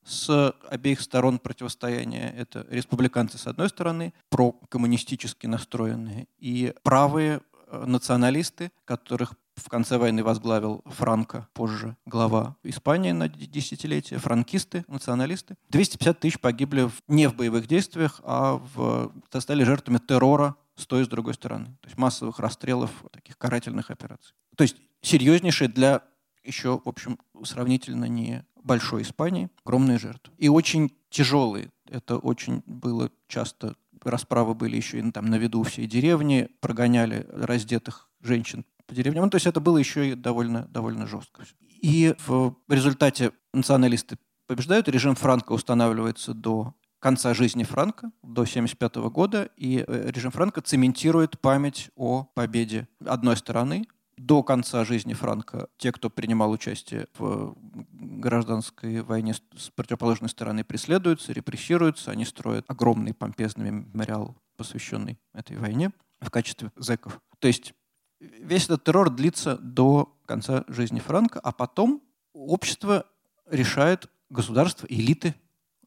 с 0.04 0.54
обеих 0.68 1.00
сторон 1.00 1.38
противостояния. 1.38 2.32
Это 2.36 2.66
республиканцы 2.70 3.38
с 3.38 3.46
одной 3.46 3.68
стороны, 3.68 4.12
прокоммунистически 4.30 5.46
настроенные, 5.46 6.26
и 6.38 6.74
правые 6.82 7.40
э, 7.68 7.84
националисты, 7.86 8.72
которых 8.84 9.34
в 9.56 9.68
конце 9.68 9.98
войны 9.98 10.24
возглавил 10.24 10.82
Франко, 10.86 11.48
позже 11.52 11.96
глава 12.06 12.56
Испании 12.62 13.12
на 13.12 13.28
десятилетие, 13.28 14.18
франкисты, 14.18 14.84
националисты. 14.88 15.56
250 15.68 16.20
тысяч 16.20 16.40
погибли 16.40 16.90
не 17.08 17.28
в 17.28 17.36
боевых 17.36 17.66
действиях, 17.66 18.20
а 18.24 18.54
в, 18.74 19.12
стали 19.38 19.64
жертвами 19.64 19.98
террора 19.98 20.56
с 20.76 20.86
той 20.86 21.02
и 21.02 21.04
с 21.04 21.08
другой 21.08 21.34
стороны. 21.34 21.66
То 21.80 21.88
есть 21.88 21.98
массовых 21.98 22.38
расстрелов, 22.38 22.90
таких 23.12 23.36
карательных 23.36 23.90
операций. 23.90 24.34
То 24.56 24.62
есть 24.62 24.76
серьезнейшие 25.02 25.68
для 25.68 26.02
еще, 26.44 26.80
в 26.84 26.88
общем, 26.88 27.18
сравнительно 27.44 28.06
не 28.06 28.44
большой 28.62 29.02
Испании, 29.02 29.50
огромные 29.64 29.98
жертвы. 29.98 30.32
И 30.38 30.48
очень 30.48 30.92
тяжелые. 31.10 31.70
Это 31.88 32.16
очень 32.16 32.62
было 32.66 33.10
часто 33.28 33.76
расправы 34.02 34.54
были 34.54 34.76
еще 34.76 34.98
и 34.98 35.10
там 35.10 35.26
на 35.26 35.36
виду 35.36 35.62
всей 35.62 35.86
деревни, 35.86 36.48
прогоняли 36.60 37.26
раздетых 37.30 38.08
женщин 38.20 38.64
по 38.86 38.94
деревням. 38.94 39.24
Ну, 39.24 39.30
то 39.30 39.36
есть 39.36 39.46
это 39.46 39.60
было 39.60 39.78
еще 39.78 40.10
и 40.10 40.14
довольно, 40.14 40.66
довольно 40.68 41.06
жестко. 41.06 41.44
И 41.80 42.14
в 42.26 42.54
результате 42.68 43.32
националисты 43.52 44.18
побеждают, 44.46 44.88
режим 44.88 45.14
Франка 45.14 45.52
устанавливается 45.52 46.34
до 46.34 46.74
конца 47.02 47.34
жизни 47.34 47.64
Франка, 47.64 48.12
до 48.22 48.42
1975 48.42 48.96
года, 49.10 49.50
и 49.56 49.84
э, 49.86 50.10
режим 50.10 50.30
Франка 50.30 50.60
цементирует 50.60 51.40
память 51.40 51.90
о 51.96 52.24
победе 52.34 52.86
одной 53.04 53.36
стороны. 53.36 53.86
До 54.16 54.44
конца 54.44 54.84
жизни 54.84 55.12
Франка 55.12 55.68
те, 55.78 55.90
кто 55.90 56.10
принимал 56.10 56.52
участие 56.52 57.08
в 57.18 57.56
гражданской 57.92 59.00
войне 59.02 59.34
с 59.34 59.70
противоположной 59.74 60.30
стороны, 60.30 60.62
преследуются, 60.62 61.32
репрессируются, 61.32 62.12
они 62.12 62.24
строят 62.24 62.64
огромный 62.68 63.14
помпезный 63.14 63.72
мемориал, 63.72 64.36
посвященный 64.56 65.18
этой 65.34 65.56
войне 65.56 65.90
в 66.20 66.30
качестве 66.30 66.70
зэков. 66.76 67.20
То 67.40 67.48
есть 67.48 67.74
весь 68.22 68.64
этот 68.64 68.84
террор 68.84 69.10
длится 69.10 69.56
до 69.58 70.14
конца 70.26 70.64
жизни 70.68 71.00
Франка, 71.00 71.40
а 71.40 71.52
потом 71.52 72.02
общество 72.32 73.06
решает, 73.50 74.08
государство, 74.30 74.86
элиты 74.88 75.34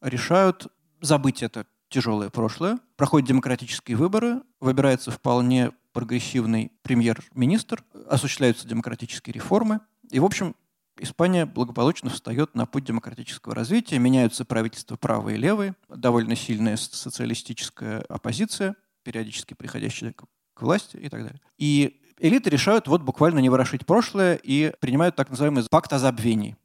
решают 0.00 0.68
забыть 1.00 1.42
это 1.42 1.66
тяжелое 1.88 2.30
прошлое, 2.30 2.78
проходят 2.96 3.28
демократические 3.28 3.96
выборы, 3.96 4.42
выбирается 4.60 5.10
вполне 5.10 5.72
прогрессивный 5.92 6.72
премьер-министр, 6.82 7.82
осуществляются 8.08 8.68
демократические 8.68 9.32
реформы. 9.32 9.80
И, 10.10 10.20
в 10.20 10.24
общем, 10.24 10.54
Испания 10.98 11.44
благополучно 11.44 12.08
встает 12.08 12.54
на 12.54 12.64
путь 12.64 12.84
демократического 12.84 13.54
развития, 13.54 13.98
меняются 13.98 14.46
правительства 14.46 14.96
правые 14.96 15.36
и 15.36 15.40
левые, 15.40 15.74
довольно 15.88 16.34
сильная 16.36 16.76
социалистическая 16.76 18.00
оппозиция, 18.08 18.76
периодически 19.02 19.52
приходящая 19.52 20.14
к 20.14 20.62
власти 20.62 20.96
и 20.96 21.08
так 21.10 21.22
далее. 21.22 21.40
И 21.58 22.00
элиты 22.18 22.50
решают 22.50 22.88
вот 22.88 23.02
буквально 23.02 23.40
не 23.40 23.48
ворошить 23.48 23.86
прошлое 23.86 24.34
и 24.42 24.72
принимают 24.80 25.16
так 25.16 25.30
называемый 25.30 25.64
пакт 25.70 25.92
о 25.92 25.98
забвении, 25.98 26.56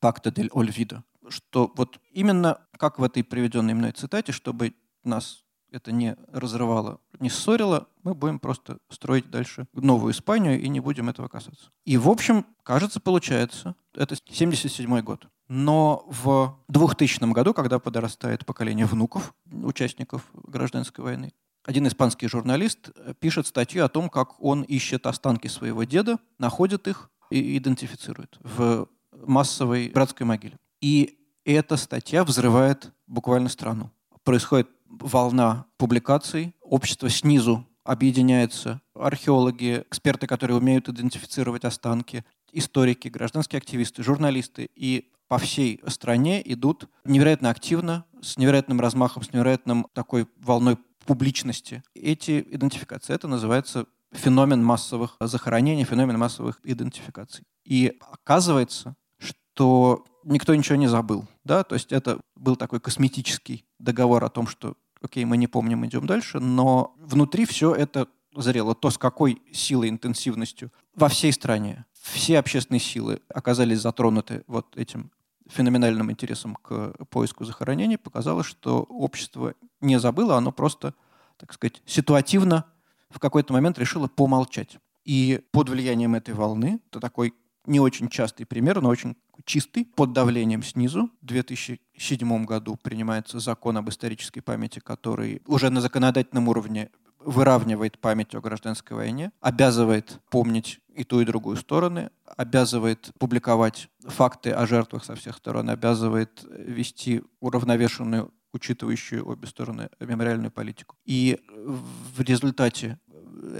пакта 0.00 0.30
дель 0.30 0.50
ольвидо, 0.52 1.04
что 1.28 1.72
вот 1.76 1.98
именно 2.12 2.58
как 2.76 2.98
в 2.98 3.02
этой 3.02 3.24
приведенной 3.24 3.74
мной 3.74 3.92
цитате, 3.92 4.32
чтобы 4.32 4.74
нас 5.04 5.44
это 5.70 5.92
не 5.92 6.16
разрывало, 6.32 7.00
не 7.20 7.28
ссорило, 7.28 7.88
мы 8.02 8.14
будем 8.14 8.38
просто 8.38 8.78
строить 8.88 9.30
дальше 9.30 9.66
новую 9.74 10.12
Испанию 10.12 10.60
и 10.60 10.68
не 10.68 10.80
будем 10.80 11.08
этого 11.08 11.28
касаться. 11.28 11.70
И, 11.84 11.98
в 11.98 12.08
общем, 12.08 12.46
кажется, 12.62 13.00
получается, 13.00 13.74
это 13.94 14.16
77 14.16 15.00
год. 15.00 15.26
Но 15.48 16.04
в 16.08 16.58
2000 16.68 17.32
году, 17.32 17.54
когда 17.54 17.78
подрастает 17.78 18.44
поколение 18.44 18.86
внуков, 18.86 19.34
участников 19.50 20.22
гражданской 20.34 21.04
войны, 21.04 21.32
один 21.68 21.86
испанский 21.86 22.28
журналист 22.28 22.88
пишет 23.20 23.46
статью 23.46 23.84
о 23.84 23.90
том, 23.90 24.08
как 24.08 24.42
он 24.42 24.62
ищет 24.62 25.06
останки 25.06 25.48
своего 25.48 25.84
деда, 25.84 26.18
находит 26.38 26.88
их 26.88 27.10
и 27.30 27.58
идентифицирует 27.58 28.38
в 28.40 28.88
массовой 29.12 29.90
братской 29.90 30.24
могиле. 30.24 30.56
И 30.80 31.18
эта 31.44 31.76
статья 31.76 32.24
взрывает 32.24 32.90
буквально 33.06 33.50
страну. 33.50 33.90
Происходит 34.24 34.70
волна 34.86 35.66
публикаций, 35.76 36.54
общество 36.62 37.10
снизу 37.10 37.66
объединяется, 37.84 38.80
археологи, 38.94 39.84
эксперты, 39.90 40.26
которые 40.26 40.56
умеют 40.56 40.88
идентифицировать 40.88 41.66
останки, 41.66 42.24
историки, 42.50 43.08
гражданские 43.08 43.58
активисты, 43.58 44.02
журналисты. 44.02 44.70
И 44.74 45.10
по 45.28 45.36
всей 45.36 45.82
стране 45.88 46.40
идут 46.50 46.88
невероятно 47.04 47.50
активно, 47.50 48.06
с 48.22 48.38
невероятным 48.38 48.80
размахом, 48.80 49.22
с 49.22 49.34
невероятным 49.34 49.86
такой 49.92 50.26
волной 50.38 50.78
публичности 51.08 51.82
эти 51.94 52.46
идентификации. 52.50 53.14
Это 53.14 53.28
называется 53.28 53.86
феномен 54.12 54.62
массовых 54.62 55.16
захоронений, 55.20 55.84
феномен 55.84 56.18
массовых 56.18 56.60
идентификаций. 56.64 57.46
И 57.64 57.96
оказывается, 58.12 58.94
что 59.18 60.04
никто 60.24 60.54
ничего 60.54 60.76
не 60.76 60.86
забыл. 60.86 61.26
Да? 61.44 61.64
То 61.64 61.76
есть 61.76 61.92
это 61.92 62.20
был 62.36 62.56
такой 62.56 62.78
косметический 62.78 63.64
договор 63.78 64.22
о 64.22 64.28
том, 64.28 64.46
что 64.46 64.74
окей, 65.00 65.24
мы 65.24 65.38
не 65.38 65.46
помним, 65.46 65.86
идем 65.86 66.06
дальше, 66.06 66.40
но 66.40 66.94
внутри 66.98 67.46
все 67.46 67.74
это 67.74 68.06
зрело. 68.36 68.74
То, 68.74 68.90
с 68.90 68.98
какой 68.98 69.40
силой, 69.50 69.88
интенсивностью 69.88 70.70
во 70.94 71.08
всей 71.08 71.32
стране 71.32 71.86
все 72.02 72.38
общественные 72.38 72.80
силы 72.80 73.22
оказались 73.34 73.80
затронуты 73.80 74.44
вот 74.46 74.76
этим 74.76 75.10
феноменальным 75.48 76.10
интересом 76.10 76.56
к 76.56 76.92
поиску 77.10 77.44
захоронений, 77.44 77.98
показало, 77.98 78.42
что 78.42 78.82
общество 78.82 79.54
не 79.80 79.98
забыло, 79.98 80.36
оно 80.36 80.52
просто, 80.52 80.94
так 81.36 81.52
сказать, 81.52 81.82
ситуативно 81.86 82.64
в 83.10 83.18
какой-то 83.18 83.52
момент 83.52 83.78
решило 83.78 84.08
помолчать. 84.08 84.78
И 85.04 85.40
под 85.52 85.70
влиянием 85.70 86.14
этой 86.14 86.34
волны, 86.34 86.80
это 86.90 87.00
такой 87.00 87.32
не 87.66 87.80
очень 87.80 88.08
частый 88.08 88.46
пример, 88.46 88.80
но 88.80 88.88
очень 88.88 89.16
чистый, 89.44 89.84
под 89.84 90.12
давлением 90.12 90.62
снизу. 90.62 91.10
В 91.22 91.26
2007 91.26 92.44
году 92.44 92.76
принимается 92.76 93.40
закон 93.40 93.76
об 93.76 93.88
исторической 93.88 94.40
памяти, 94.40 94.80
который 94.80 95.42
уже 95.46 95.70
на 95.70 95.80
законодательном 95.80 96.48
уровне 96.48 96.90
выравнивает 97.28 97.98
память 97.98 98.34
о 98.34 98.40
гражданской 98.40 98.96
войне, 98.96 99.32
обязывает 99.40 100.18
помнить 100.30 100.80
и 100.94 101.04
ту, 101.04 101.20
и 101.20 101.24
другую 101.26 101.56
стороны, 101.56 102.10
обязывает 102.24 103.12
публиковать 103.18 103.90
факты 104.00 104.50
о 104.50 104.66
жертвах 104.66 105.04
со 105.04 105.14
всех 105.14 105.36
сторон, 105.36 105.68
обязывает 105.68 106.42
вести 106.50 107.22
уравновешенную, 107.40 108.32
учитывающую 108.54 109.28
обе 109.28 109.46
стороны, 109.46 109.90
мемориальную 110.00 110.50
политику. 110.50 110.96
И 111.04 111.38
в 111.46 112.20
результате 112.22 112.98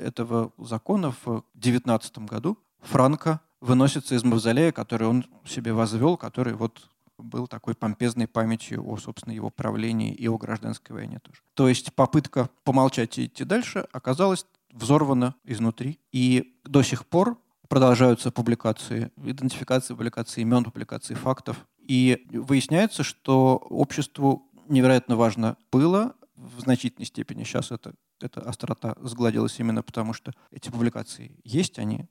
этого 0.02 0.52
закона 0.56 1.12
в 1.12 1.44
2019 1.54 2.18
году 2.20 2.58
Франко 2.80 3.40
выносится 3.60 4.14
из 4.14 4.25
мавзолея, 4.25 4.72
который 4.72 5.08
он 5.08 5.26
себе 5.44 5.75
возвел, 5.75 6.16
который 6.16 6.54
вот 6.54 6.88
был 7.18 7.46
такой 7.46 7.75
помпезной 7.75 8.26
памятью 8.26 8.88
о, 8.88 8.96
собственно, 8.96 9.34
его 9.34 9.50
правлении 9.50 10.12
и 10.12 10.28
о 10.28 10.38
гражданской 10.38 10.94
войне 10.94 11.18
тоже. 11.20 11.40
То 11.54 11.68
есть 11.68 11.92
попытка 11.94 12.48
помолчать 12.64 13.18
и 13.18 13.26
идти 13.26 13.44
дальше 13.44 13.87
оказалась 13.92 14.46
взорвана 14.70 15.34
изнутри. 15.44 15.98
И 16.12 16.56
до 16.64 16.82
сих 16.82 17.06
пор 17.06 17.38
продолжаются 17.68 18.30
публикации, 18.30 19.10
идентификации, 19.16 19.94
публикации 19.94 20.42
имен, 20.42 20.64
публикации 20.64 21.14
фактов. 21.14 21.66
И 21.78 22.26
выясняется, 22.30 23.02
что 23.02 23.56
обществу 23.56 24.50
невероятно 24.68 25.16
важно 25.16 25.56
было 25.72 26.14
в 26.37 26.60
значительной 26.60 27.06
степени. 27.06 27.44
Сейчас 27.44 27.70
это, 27.70 27.94
эта 28.20 28.40
острота 28.40 28.94
сгладилась 29.00 29.58
именно 29.58 29.82
потому, 29.82 30.12
что 30.12 30.32
эти 30.50 30.70
публикации 30.70 31.40
есть, 31.44 31.78
они 31.78 32.06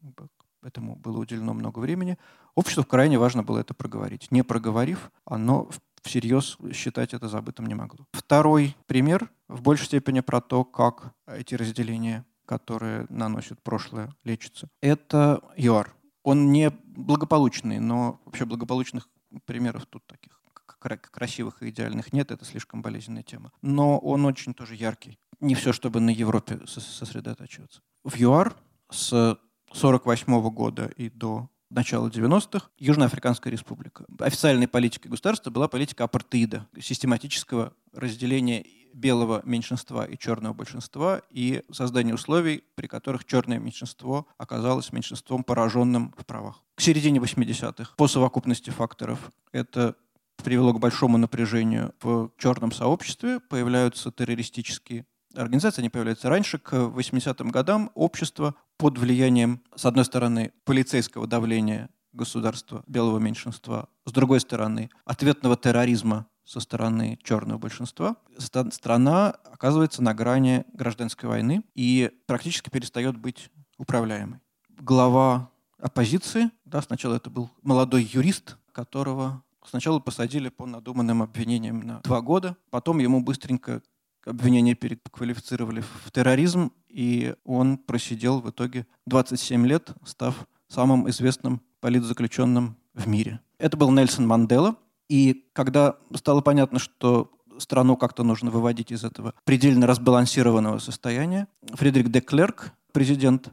этому 0.64 0.96
было 0.96 1.20
уделено 1.20 1.54
много 1.54 1.80
времени. 1.80 2.18
Обществу 2.56 2.84
крайне 2.84 3.20
важно 3.20 3.44
было 3.44 3.60
это 3.60 3.74
проговорить. 3.74 4.32
Не 4.32 4.44
проговорив, 4.44 5.12
оно 5.26 5.70
всерьез 6.02 6.58
считать 6.74 7.14
это 7.14 7.28
забытым 7.28 7.66
не 7.68 7.76
могло. 7.76 8.06
Второй 8.12 8.76
пример 8.86 9.30
в 9.48 9.62
большей 9.62 9.86
степени 9.86 10.22
про 10.22 10.42
то, 10.42 10.64
как 10.64 11.14
эти 11.28 11.56
разделения, 11.56 12.26
которые 12.46 13.06
наносят 13.10 13.62
прошлое, 13.62 14.14
лечатся. 14.24 14.70
Это 14.82 15.42
ЮАР. 15.58 15.94
Он 16.24 16.52
не 16.52 16.70
благополучный, 16.70 17.80
но 17.80 18.20
вообще 18.26 18.46
благополучных 18.46 19.08
примеров 19.46 19.86
тут 19.86 20.06
таких 20.08 20.42
красивых 20.80 21.62
и 21.64 21.70
идеальных 21.70 22.14
нет, 22.14 22.32
это 22.32 22.46
слишком 22.46 22.82
болезненная 22.82 23.24
тема. 23.24 23.52
Но 23.62 23.98
он 24.00 24.26
очень 24.26 24.54
тоже 24.54 24.76
яркий. 24.76 25.20
Не 25.40 25.56
все, 25.56 25.74
чтобы 25.74 26.00
на 26.00 26.10
Европе 26.10 26.60
сосредотачиваться. 26.66 27.82
В 28.04 28.16
ЮАР 28.16 28.56
с 28.90 29.38
1948 29.70 30.50
года 30.50 30.92
и 30.96 31.10
до 31.10 31.50
начала 31.70 32.08
90-х 32.08 32.70
Южноафриканская 32.78 33.52
республика. 33.52 34.06
Официальной 34.20 34.68
политикой 34.68 35.10
государства 35.10 35.50
была 35.50 35.68
политика 35.68 36.06
апартеида, 36.06 36.68
систематического 36.80 37.74
разделения 37.94 38.66
белого 38.94 39.42
меньшинства 39.46 40.06
и 40.06 40.18
черного 40.18 40.54
большинства 40.54 41.22
и 41.30 41.62
создание 41.72 42.16
условий, 42.16 42.64
при 42.76 42.88
которых 42.88 43.26
черное 43.26 43.60
меньшинство 43.60 44.28
оказалось 44.38 44.92
меньшинством, 44.92 45.44
пораженным 45.44 46.14
в 46.18 46.26
правах. 46.26 46.64
К 46.76 46.82
середине 46.82 47.20
80-х 47.20 47.94
по 47.96 48.08
совокупности 48.08 48.72
факторов 48.72 49.32
это 49.52 49.96
привело 50.44 50.74
к 50.74 50.80
большому 50.80 51.18
напряжению 51.18 51.94
в 52.02 52.32
черном 52.38 52.72
сообществе, 52.72 53.40
появляются 53.40 54.12
террористические 54.12 55.06
организации, 55.42 55.82
они 55.82 55.90
появляются 55.90 56.30
раньше, 56.30 56.58
к 56.58 56.74
80-м 56.74 57.50
годам 57.50 57.92
общество 57.96 58.56
под 58.78 58.98
влиянием, 58.98 59.62
с 59.76 59.86
одной 59.86 60.06
стороны, 60.06 60.52
полицейского 60.66 61.28
давления 61.28 61.90
государства 62.14 62.84
белого 62.88 63.20
меньшинства, 63.20 63.90
с 64.06 64.12
другой 64.12 64.40
стороны, 64.40 64.90
ответного 65.06 65.56
терроризма 65.56 66.28
со 66.44 66.60
стороны 66.60 67.20
черного 67.24 67.58
большинства, 67.58 68.16
страна 68.38 69.32
оказывается 69.52 70.02
на 70.02 70.14
грани 70.14 70.66
гражданской 70.74 71.28
войны 71.28 71.64
и 71.76 72.12
практически 72.26 72.70
перестает 72.70 73.18
быть 73.18 73.50
управляемой. 73.78 74.40
Глава 74.70 75.50
оппозиции, 75.78 76.50
да, 76.66 76.82
сначала 76.82 77.16
это 77.16 77.30
был 77.30 77.50
молодой 77.62 78.04
юрист, 78.04 78.58
которого 78.72 79.44
сначала 79.66 80.00
посадили 80.00 80.50
по 80.50 80.66
надуманным 80.66 81.22
обвинениям 81.22 81.82
на 81.82 82.00
два 82.00 82.22
года, 82.22 82.56
потом 82.70 83.00
ему 83.00 83.22
быстренько 83.22 83.82
обвинения 84.28 84.76
переквалифицировали 84.76 85.82
в 85.82 86.12
терроризм, 86.12 86.72
и 86.90 87.34
он 87.44 87.78
просидел 87.78 88.42
в 88.42 88.50
итоге 88.50 88.86
27 89.06 89.66
лет, 89.66 89.92
став 90.06 90.48
самым 90.68 91.10
известным 91.10 91.62
политзаключенным 91.80 92.78
в 92.94 93.08
мире. 93.08 93.40
Это 93.58 93.78
был 93.78 93.92
Нельсон 93.92 94.28
Мандела, 94.28 94.76
и 95.10 95.46
когда 95.54 95.96
стало 96.14 96.42
понятно, 96.42 96.80
что 96.80 97.32
страну 97.60 97.98
как-то 97.98 98.24
нужно 98.24 98.52
выводить 98.52 98.92
из 98.92 99.04
этого 99.04 99.34
предельно 99.44 99.88
разбалансированного 99.88 100.80
состояния, 100.80 101.48
Фредерик 101.74 102.10
де 102.10 102.22
Клерк, 102.22 102.74
президент, 102.92 103.50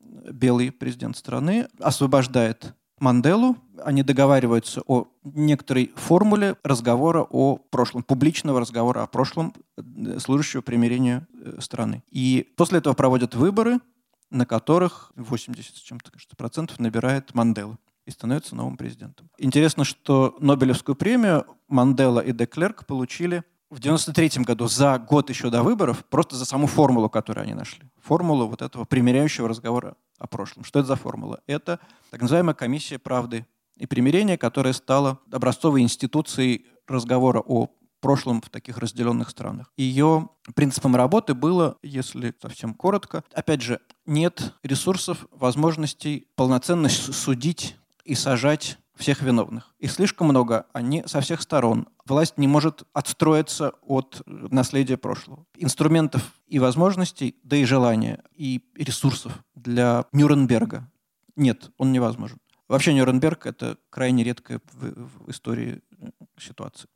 белый 0.00 0.70
президент 0.70 1.16
страны, 1.16 1.68
освобождает 1.80 2.74
Манделу. 3.00 3.56
Они 3.84 4.02
договариваются 4.02 4.82
о 4.86 5.06
некоторой 5.22 5.92
формуле 5.96 6.56
разговора 6.62 7.26
о 7.28 7.56
прошлом, 7.56 8.02
публичного 8.02 8.60
разговора 8.60 9.02
о 9.02 9.06
прошлом, 9.06 9.54
э, 9.76 10.18
служащего 10.18 10.62
примирению 10.62 11.26
э, 11.32 11.58
страны. 11.60 12.02
И 12.10 12.52
после 12.56 12.78
этого 12.78 12.94
проводят 12.94 13.34
выборы, 13.34 13.78
на 14.30 14.46
которых 14.46 15.12
80 15.16 15.76
с 15.76 15.80
чем-то 15.80 16.10
кажется, 16.10 16.36
процентов 16.36 16.78
набирает 16.78 17.34
Мандела 17.34 17.78
и 18.06 18.10
становится 18.10 18.54
новым 18.54 18.76
президентом. 18.76 19.28
Интересно, 19.38 19.84
что 19.84 20.36
Нобелевскую 20.40 20.96
премию 20.96 21.46
Мандела 21.68 22.20
и 22.20 22.32
Деклерк 22.32 22.86
получили 22.86 23.44
в 23.70 23.80
93 23.80 24.44
году, 24.44 24.66
за 24.66 24.98
год 24.98 25.28
еще 25.28 25.50
до 25.50 25.62
выборов, 25.62 26.04
просто 26.06 26.36
за 26.36 26.46
саму 26.46 26.66
формулу, 26.66 27.10
которую 27.10 27.44
они 27.44 27.54
нашли. 27.54 27.84
Формулу 28.02 28.48
вот 28.48 28.62
этого 28.62 28.84
примиряющего 28.84 29.48
разговора 29.48 29.94
о 30.18 30.26
прошлом. 30.26 30.64
Что 30.64 30.80
это 30.80 30.88
за 30.88 30.96
формула? 30.96 31.40
Это 31.46 31.80
так 32.10 32.20
называемая 32.20 32.54
комиссия 32.54 32.98
правды 32.98 33.46
и 33.76 33.86
примирения, 33.86 34.36
которое 34.36 34.72
стало 34.72 35.18
образцовой 35.30 35.82
институцией 35.82 36.66
разговора 36.86 37.42
о 37.46 37.68
прошлом 38.00 38.40
в 38.40 38.48
таких 38.48 38.78
разделенных 38.78 39.30
странах. 39.30 39.72
Ее 39.76 40.28
принципом 40.54 40.94
работы 40.96 41.34
было, 41.34 41.76
если 41.82 42.34
совсем 42.40 42.74
коротко, 42.74 43.24
опять 43.32 43.62
же, 43.62 43.80
нет 44.06 44.54
ресурсов, 44.62 45.26
возможностей 45.30 46.28
полноценно 46.36 46.88
судить 46.88 47.76
и 48.04 48.14
сажать 48.14 48.78
всех 48.98 49.22
виновных. 49.22 49.74
Их 49.78 49.92
слишком 49.92 50.28
много, 50.28 50.66
они 50.72 51.04
со 51.06 51.20
всех 51.20 51.40
сторон. 51.40 51.88
Власть 52.04 52.36
не 52.36 52.48
может 52.48 52.82
отстроиться 52.92 53.72
от 53.82 54.22
наследия 54.26 54.96
прошлого. 54.96 55.46
Инструментов 55.56 56.34
и 56.46 56.58
возможностей, 56.58 57.36
да 57.42 57.56
и 57.56 57.64
желания, 57.64 58.22
и 58.34 58.62
ресурсов 58.76 59.32
для 59.54 60.04
Нюрнберга 60.12 60.88
нет, 61.38 61.70
он 61.78 61.92
невозможен. 61.92 62.38
Вообще 62.66 62.92
Нюрнберг— 62.92 63.46
это 63.46 63.78
крайне 63.90 64.24
редкая 64.24 64.60
в, 64.72 65.24
в 65.24 65.30
истории 65.30 65.80
ситуация. 66.36 66.88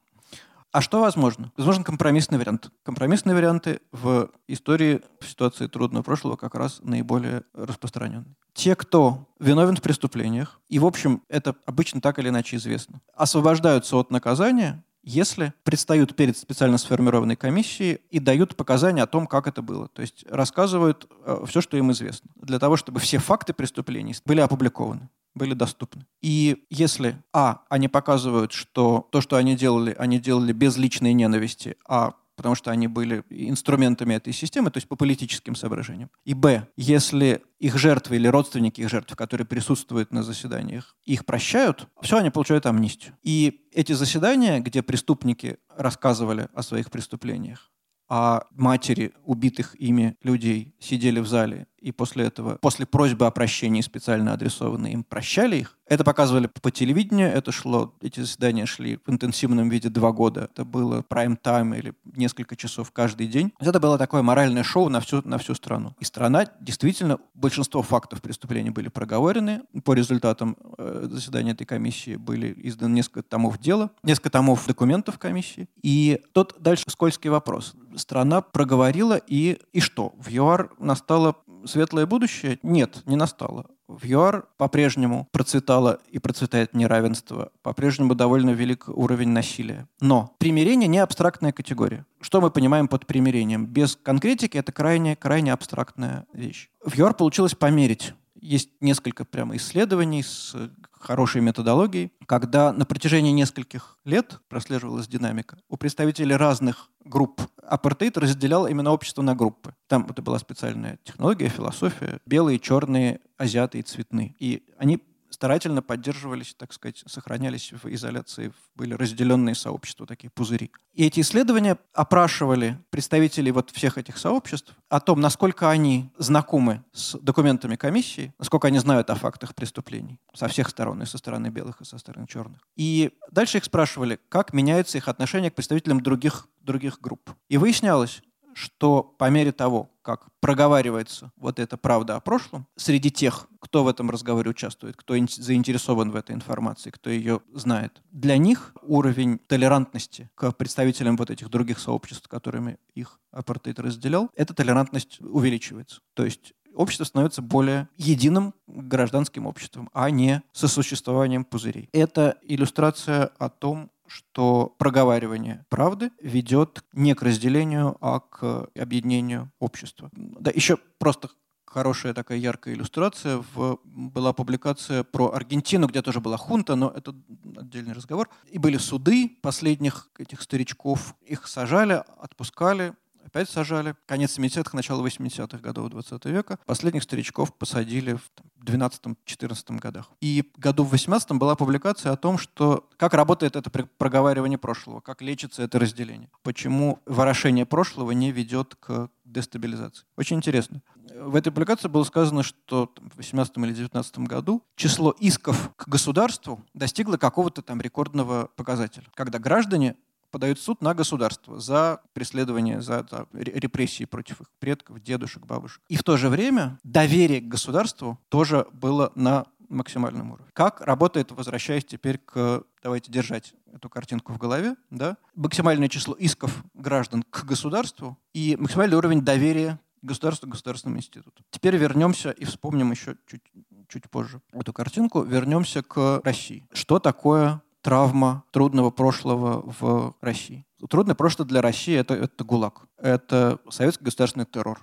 А 0.73 0.81
что 0.81 1.03
возможно? 1.03 1.53
Возможен 1.59 1.85
компромиссный 1.85 2.39
вариант. 2.39 2.71
Компромиссные 2.83 3.35
варианты 3.35 3.81
в 3.93 4.31
истории 4.49 5.03
в 5.21 5.29
ситуации 5.29 5.67
трудного 5.67 6.03
прошлого 6.03 6.37
как 6.37 6.55
раз 6.55 6.81
наиболее 6.83 7.43
распространены. 7.53 8.25
Те, 8.55 8.75
кто 8.75 9.29
виновен 9.39 9.77
в 9.77 9.83
преступлениях, 9.83 10.61
и, 10.71 10.79
в 10.79 10.87
общем, 10.87 11.23
это 11.29 11.55
обычно 11.67 12.01
так 12.01 12.19
или 12.19 12.31
иначе 12.31 12.57
известно, 12.57 13.03
освобождаются 13.15 13.97
от 13.99 14.11
наказания, 14.11 14.83
если 15.03 15.53
предстают 15.63 16.17
перед 16.17 16.39
специально 16.39 16.79
сформированной 16.79 17.37
комиссией 17.37 18.01
и 18.09 18.19
дают 18.19 18.57
показания 18.57 19.03
о 19.03 19.07
том, 19.07 19.27
как 19.27 19.47
это 19.47 19.61
было. 19.61 19.89
То 19.89 20.01
есть 20.01 20.25
рассказывают 20.31 21.07
э, 21.27 21.45
все, 21.47 21.61
что 21.61 21.77
им 21.77 21.93
известно, 21.93 22.31
для 22.37 22.59
того, 22.59 22.79
чтобы 22.79 22.99
все 23.01 23.19
факты 23.19 23.53
преступлений 23.53 24.15
были 24.25 24.41
опубликованы 24.41 25.11
были 25.35 25.55
доступны. 25.55 26.07
И 26.21 26.65
если, 26.71 27.23
а, 27.33 27.63
они 27.69 27.89
показывают, 27.89 28.53
что 28.53 29.09
то, 29.11 29.21
что 29.21 29.37
они 29.37 29.57
делали, 29.57 29.95
они 29.99 30.19
делали 30.19 30.53
без 30.53 30.77
личной 30.77 31.13
ненависти, 31.13 31.77
а 31.89 32.15
потому 32.37 32.55
что 32.55 32.71
они 32.71 32.89
были 32.89 33.25
инструментами 33.31 34.15
этой 34.15 34.33
системы, 34.33 34.71
то 34.71 34.79
есть 34.79 34.89
по 34.89 34.97
политическим 34.97 35.55
соображениям. 35.55 36.11
И 36.25 36.35
б, 36.35 36.67
если 36.77 37.43
их 37.59 37.77
жертвы 37.79 38.17
или 38.17 38.27
родственники 38.27 38.81
их 38.81 38.89
жертв, 38.89 39.15
которые 39.15 39.47
присутствуют 39.47 40.13
на 40.13 40.23
заседаниях, 40.23 40.97
их 41.05 41.25
прощают, 41.25 41.89
все, 42.01 42.19
они 42.19 42.31
получают 42.31 42.67
амнистию. 42.67 43.17
И 43.23 43.67
эти 43.73 43.93
заседания, 43.93 44.61
где 44.61 44.83
преступники 44.83 45.59
рассказывали 45.77 46.49
о 46.55 46.63
своих 46.63 46.91
преступлениях, 46.91 47.71
а 48.09 48.47
матери 48.51 49.13
убитых 49.25 49.75
ими 49.81 50.17
людей 50.23 50.75
сидели 50.79 51.21
в 51.21 51.27
зале 51.27 51.67
и 51.83 51.93
после 51.93 52.27
этого, 52.27 52.59
после 52.61 52.87
просьбы 52.87 53.27
о 53.27 53.31
прощении 53.31 53.81
специально 53.81 54.33
адресованной 54.33 54.93
им, 54.93 55.05
прощали 55.05 55.57
их. 55.57 55.79
Это 55.87 56.05
показывали 56.05 56.47
по 56.47 56.71
телевидению, 56.71 57.29
это 57.29 57.53
шло, 57.53 57.95
эти 58.01 58.21
заседания 58.21 58.65
шли 58.65 58.99
в 59.05 59.11
интенсивном 59.11 59.69
виде 59.69 59.91
два 59.91 60.13
года. 60.13 60.49
Это 60.51 60.65
было 60.65 61.03
прайм-тайм 61.03 61.75
или 61.75 61.93
несколько 62.17 62.57
часов 62.57 62.93
каждый 62.93 63.27
день. 63.27 63.53
Это 63.59 63.79
было 63.79 63.99
такое 63.99 64.23
моральное 64.23 64.63
шоу 64.63 64.89
на 64.89 65.01
всю, 65.01 65.21
на 65.29 65.37
всю 65.37 65.55
страну. 65.55 65.95
И 66.01 66.05
страна, 66.05 66.47
действительно, 66.61 67.19
большинство 67.35 67.83
фактов 67.83 68.23
преступления 68.23 68.71
были 68.71 68.89
проговорены. 68.89 69.63
По 69.85 69.93
результатам 69.93 70.57
э, 70.79 71.09
заседания 71.11 71.51
этой 71.51 71.67
комиссии 71.67 72.17
были 72.17 72.55
изданы 72.57 72.95
несколько 72.95 73.23
томов 73.23 73.59
дела, 73.59 73.91
несколько 74.03 74.31
томов 74.31 74.67
документов 74.67 75.19
комиссии. 75.19 75.69
И 75.83 76.23
тот 76.33 76.57
дальше 76.59 76.85
скользкий 76.89 77.29
вопрос. 77.29 77.75
Страна 77.97 78.41
проговорила, 78.41 79.21
и, 79.27 79.59
и 79.75 79.81
что? 79.81 80.15
В 80.17 80.31
ЮАР 80.31 80.71
настало 80.79 81.37
светлое 81.67 82.07
будущее? 82.07 82.59
Нет, 82.63 83.03
не 83.07 83.17
настало. 83.17 83.67
В 83.89 84.05
ЮАР 84.07 84.47
по-прежнему 84.57 85.29
процветало 85.33 86.01
и 86.11 86.19
процветает 86.19 86.75
неравенство, 86.75 87.53
по-прежнему 87.63 88.15
довольно 88.15 88.51
велик 88.51 88.89
уровень 88.89 89.29
насилия. 89.29 89.87
Но 90.01 90.35
примирение 90.39 90.89
не 90.89 90.99
абстрактная 90.99 91.53
категория. 91.53 92.07
Что 92.21 92.41
мы 92.41 92.51
понимаем 92.51 92.89
под 92.89 93.07
примирением? 93.07 93.67
Без 93.67 93.97
конкретики 93.97 94.57
это 94.57 94.73
крайне, 94.73 95.17
крайне 95.17 95.53
абстрактная 95.53 96.27
вещь. 96.33 96.71
В 96.85 96.97
ЮАР 96.97 97.15
получилось 97.15 97.55
померить 97.55 98.15
есть 98.43 98.71
несколько 98.81 99.25
прямо 99.25 99.57
исследований 99.57 100.23
с 100.23 100.55
хорошей 101.03 101.41
методологией, 101.41 102.13
когда 102.27 102.73
на 102.73 102.87
протяжении 102.87 103.33
нескольких 103.33 103.99
лет 104.05 104.41
прослеживалась 104.49 105.09
динамика. 105.09 105.59
У 105.69 105.77
представителей 105.77 106.37
разных 106.37 106.89
групп 107.05 107.43
апартеид 107.67 108.19
разделял 108.19 108.67
именно 108.67 108.91
общество 108.91 109.23
на 109.23 109.35
группы. 109.35 109.75
Там 109.89 110.07
это 110.09 110.23
была 110.23 110.39
специальная 110.39 110.99
технология, 111.05 111.49
философия. 111.49 112.21
Белые, 112.27 112.59
черные, 112.59 113.21
азиаты 113.37 113.79
и 113.79 113.83
цветные. 113.83 114.35
И 114.39 114.63
они 114.79 114.99
старательно 115.33 115.83
поддерживались, 115.83 116.55
так 116.55 116.73
сказать, 116.73 117.03
сохранялись 117.07 117.73
в 117.73 117.87
изоляции, 117.93 118.53
были 118.75 118.95
разделенные 118.95 119.55
сообщества, 119.55 120.07
такие 120.07 120.31
пузыри. 120.31 120.71
И 120.93 121.07
эти 121.07 121.21
исследования 121.21 121.79
опрашивали 121.95 122.79
представителей 122.91 123.51
вот 123.51 123.71
всех 123.71 123.99
этих 123.99 124.19
сообществ 124.19 124.75
о 124.89 125.01
том, 125.01 125.21
насколько 125.21 125.71
они 125.71 126.11
знакомы 126.19 126.85
с 126.93 127.19
документами 127.19 127.77
комиссии, 127.77 128.35
насколько 128.39 128.69
они 128.69 128.79
знают 128.79 129.11
о 129.11 129.15
фактах 129.15 129.55
преступлений 129.55 130.19
со 130.35 130.49
всех 130.49 130.69
сторон, 130.69 131.03
и 131.03 131.07
со 131.07 131.19
стороны 131.19 131.49
белых, 131.49 131.81
и 131.81 131.85
со 131.85 131.99
стороны 131.99 132.27
черных. 132.27 132.61
И 132.77 133.13
дальше 133.31 133.59
их 133.59 133.65
спрашивали, 133.65 134.19
как 134.29 134.53
меняется 134.53 134.99
их 134.99 135.09
отношение 135.09 135.51
к 135.51 135.55
представителям 135.55 136.01
других, 136.01 136.47
других 136.61 137.01
групп. 137.01 137.31
И 137.49 137.57
выяснялось, 137.57 138.23
что 138.55 139.03
по 139.03 139.31
мере 139.31 139.53
того, 139.53 139.91
как 140.03 140.27
проговаривается 140.41 141.33
вот 141.37 141.59
эта 141.59 141.77
правда 141.77 142.17
о 142.17 142.21
прошлом, 142.21 142.67
среди 142.77 143.11
тех, 143.11 143.47
кто 143.61 143.85
в 143.85 143.89
этом 143.89 144.11
разговоре 144.11 144.51
участвует, 144.51 144.97
кто 144.97 145.15
заинтересован 145.15 146.11
в 146.11 146.17
этой 146.17 146.35
информации, 146.35 146.91
кто 146.91 147.11
ее 147.11 147.41
знает, 147.55 148.03
для 148.11 148.37
них 148.37 148.75
уровень 148.83 149.39
толерантности 149.39 150.31
к 150.35 150.51
представителям 150.53 151.17
вот 151.17 151.31
этих 151.31 151.49
других 151.49 151.79
сообществ, 151.79 152.29
которыми 152.29 152.79
их 152.95 153.21
апартеид 153.31 153.79
разделял, 153.79 154.31
эта 154.35 154.55
толерантность 154.55 155.21
увеличивается. 155.21 156.01
То 156.15 156.25
есть 156.25 156.53
общество 156.75 157.05
становится 157.05 157.43
более 157.43 157.89
единым 157.97 158.55
гражданским 158.67 159.47
обществом, 159.47 159.91
а 159.93 160.11
не 160.11 160.43
сосуществованием 160.53 161.45
пузырей. 161.45 161.89
Это 161.93 162.39
иллюстрация 162.43 163.31
о 163.39 163.49
том, 163.49 163.91
что 164.13 164.75
проговаривание 164.79 165.65
правды 165.71 166.11
ведет 166.21 166.85
не 166.93 167.15
к 167.15 167.23
разделению, 167.23 167.97
а 168.01 168.21
к 168.21 168.69
объединению 168.79 169.51
общества. 169.59 170.11
Да, 170.13 170.51
еще 170.55 170.77
просто 170.99 171.31
хорошая 171.65 172.13
такая 172.13 172.39
яркая 172.39 172.75
иллюстрация. 172.75 173.43
В, 173.55 173.81
была 173.85 174.33
публикация 174.33 175.03
про 175.03 175.33
Аргентину, 175.33 175.87
где 175.87 176.03
тоже 176.03 176.21
была 176.21 176.37
хунта, 176.37 176.75
но 176.77 176.93
это 176.95 177.15
отдельный 177.57 177.95
разговор. 177.95 178.29
И 178.51 178.59
были 178.59 178.77
суды 178.77 179.39
последних 179.41 180.11
этих 180.19 180.43
старичков. 180.43 181.15
Их 181.23 181.47
сажали, 181.49 182.05
отпускали, 182.19 182.93
опять 183.33 183.49
сажали. 183.49 183.95
Конец 184.07 184.39
70-х, 184.39 184.77
начало 184.77 185.05
80-х 185.07 185.59
годов 185.59 185.89
20 185.89 186.25
века. 186.27 186.59
Последних 186.67 187.03
старичков 187.03 187.55
посадили 187.55 188.15
в 188.15 188.31
12-14 188.63 189.79
годах. 189.79 190.11
И 190.21 190.53
году 190.57 190.85
в 190.85 190.91
18 190.91 191.33
была 191.33 191.57
публикация 191.57 192.13
о 192.13 192.17
том, 192.17 192.37
что 192.37 192.89
как 192.99 193.15
работает 193.15 193.57
это 193.57 193.71
проговаривание 193.71 194.59
прошлого, 194.59 195.01
как 195.01 195.23
лечится 195.23 195.63
это 195.63 195.79
разделение. 195.79 196.29
Почему 196.43 196.99
ворошение 197.07 197.65
прошлого 197.65 198.11
не 198.13 198.31
ведет 198.33 198.75
к 198.79 199.09
дестабилизации. 199.25 200.05
Очень 200.17 200.37
интересно. 200.37 200.83
В 201.19 201.37
этой 201.37 201.51
публикации 201.51 201.89
было 201.89 202.05
сказано, 202.05 202.43
что 202.43 202.93
в 202.97 203.17
18 203.17 203.57
или 203.57 203.73
19 203.73 204.19
году 204.19 204.63
число 204.77 205.11
исков 205.19 205.71
к 205.77 205.89
государству 205.89 206.63
достигло 206.75 207.17
какого-то 207.17 207.63
там 207.63 207.81
рекордного 207.81 208.51
показателя, 208.57 209.07
когда 209.15 209.39
граждане 209.39 209.97
подают 210.33 210.59
в 210.59 210.63
суд 210.63 210.83
на 210.83 210.95
государство 210.95 211.61
за 211.61 212.01
преследование, 212.15 212.81
за, 212.81 213.07
за 213.09 213.29
репрессии 213.33 214.05
против 214.05 214.41
их 214.41 214.49
предков, 214.59 215.01
дедушек, 215.01 215.47
бабушек. 215.47 215.81
И 215.89 215.97
в 215.97 216.03
то 216.03 216.17
же 216.17 216.29
время 216.29 216.81
доверие 216.83 217.41
к 217.41 217.47
государству 217.47 218.19
тоже 218.29 218.67
было 218.73 219.13
на 219.15 219.47
максимальном 219.69 220.33
уровне. 220.33 220.51
Как 220.53 220.81
работает, 220.81 221.31
возвращаясь 221.31 221.85
теперь 221.85 222.19
к, 222.19 222.65
давайте 222.83 223.13
держать 223.13 223.55
эту 223.73 223.89
картинку 223.89 224.33
в 224.33 224.39
голове, 224.39 224.75
да, 224.91 225.17
максимальное 225.35 225.89
число 225.89 226.15
исков 226.15 226.65
граждан 226.75 227.23
к 227.23 227.45
государству 227.45 228.19
и 228.35 228.57
максимальный 228.59 228.97
уровень 228.97 229.23
доверия 229.23 229.79
государству, 230.03 230.49
государственному 230.49 230.99
институту. 230.99 231.43
Теперь 231.51 231.77
вернемся 231.77 232.31
и 232.31 232.45
вспомним 232.45 232.91
еще 232.91 233.17
чуть, 233.27 233.43
чуть 233.89 234.11
позже 234.11 234.41
эту 234.53 234.73
картинку. 234.73 235.23
Вернемся 235.23 235.83
к 235.83 236.21
России. 236.25 236.67
Что 236.73 236.99
такое 236.99 237.63
травма 237.83 238.45
трудного 238.51 238.91
прошлого 238.91 239.63
в 239.79 240.17
России. 240.21 240.65
Трудное 240.89 241.15
прошлое 241.15 241.47
для 241.47 241.61
России 241.61 241.95
это, 241.95 242.15
это 242.15 242.45
ГУЛАГ. 242.45 242.87
Это 242.97 243.59
советский 243.71 244.05
государственный 244.05 244.47
террор, 244.47 244.81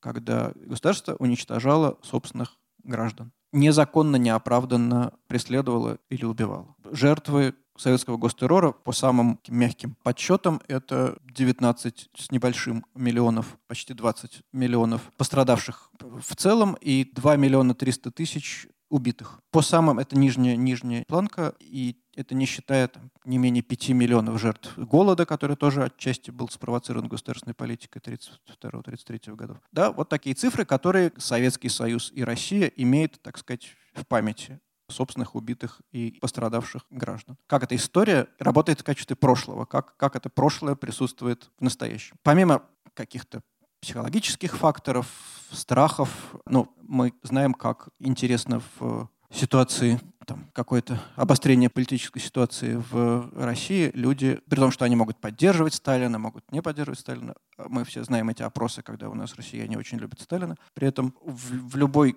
когда 0.00 0.52
государство 0.54 1.14
уничтожало 1.18 1.98
собственных 2.02 2.56
граждан. 2.82 3.32
Незаконно, 3.52 4.16
неоправданно 4.16 5.12
преследовало 5.26 5.98
или 6.08 6.24
убивало. 6.24 6.76
Жертвы 6.92 7.54
советского 7.76 8.16
гостеррора 8.16 8.72
по 8.72 8.92
самым 8.92 9.40
мягким 9.48 9.96
подсчетам 10.02 10.60
это 10.68 11.16
19 11.24 12.10
с 12.14 12.30
небольшим 12.30 12.84
миллионов, 12.94 13.58
почти 13.66 13.94
20 13.94 14.42
миллионов 14.52 15.02
пострадавших 15.16 15.90
в 15.98 16.36
целом 16.36 16.76
и 16.80 17.10
2 17.12 17.36
миллиона 17.36 17.74
300 17.74 18.10
тысяч 18.12 18.68
убитых. 18.90 19.40
По 19.50 19.62
самым, 19.62 19.98
это 19.98 20.18
нижняя, 20.18 20.56
нижняя 20.56 21.04
планка, 21.06 21.54
и 21.60 21.96
это 22.14 22.34
не 22.34 22.44
считая 22.44 22.88
там, 22.88 23.10
не 23.24 23.38
менее 23.38 23.62
5 23.62 23.90
миллионов 23.90 24.40
жертв 24.40 24.76
голода, 24.76 25.24
который 25.24 25.56
тоже 25.56 25.84
отчасти 25.84 26.30
был 26.30 26.48
спровоцирован 26.48 27.08
государственной 27.08 27.54
политикой 27.54 28.00
32-33 28.00 29.34
годов. 29.34 29.58
Да, 29.72 29.92
вот 29.92 30.08
такие 30.08 30.34
цифры, 30.34 30.64
которые 30.64 31.12
Советский 31.16 31.68
Союз 31.68 32.12
и 32.14 32.22
Россия 32.24 32.66
имеют, 32.76 33.22
так 33.22 33.38
сказать, 33.38 33.76
в 33.94 34.06
памяти 34.06 34.60
собственных 34.88 35.36
убитых 35.36 35.80
и 35.92 36.18
пострадавших 36.20 36.84
граждан. 36.90 37.36
Как 37.46 37.62
эта 37.62 37.76
история 37.76 38.26
работает 38.38 38.80
в 38.80 38.84
качестве 38.84 39.14
прошлого, 39.14 39.64
как, 39.64 39.96
как 39.96 40.16
это 40.16 40.28
прошлое 40.28 40.74
присутствует 40.74 41.50
в 41.58 41.62
настоящем. 41.62 42.16
Помимо 42.22 42.62
каких-то 42.94 43.42
психологических 43.80 44.56
факторов, 44.56 45.06
страхов, 45.52 46.36
ну, 46.46 46.72
мы 46.82 47.12
знаем, 47.22 47.54
как 47.54 47.88
интересно 47.98 48.62
в 48.78 49.08
ситуации 49.32 50.00
там, 50.26 50.48
какое-то 50.52 51.00
обострение 51.16 51.70
политической 51.70 52.20
ситуации 52.20 52.80
в 52.90 53.30
России, 53.34 53.90
люди, 53.94 54.38
при 54.48 54.60
том, 54.60 54.70
что 54.70 54.84
они 54.84 54.94
могут 54.94 55.16
поддерживать 55.16 55.74
Сталина, 55.74 56.18
могут 56.18 56.50
не 56.52 56.62
поддерживать 56.62 57.00
Сталина, 57.00 57.34
мы 57.68 57.84
все 57.84 58.04
знаем 58.04 58.28
эти 58.28 58.42
опросы, 58.42 58.82
когда 58.82 59.08
у 59.08 59.14
нас 59.14 59.34
россияне 59.34 59.76
очень 59.78 59.98
любят 59.98 60.20
Сталина, 60.20 60.56
при 60.74 60.86
этом 60.86 61.14
в, 61.24 61.70
в 61.70 61.76
любой 61.76 62.16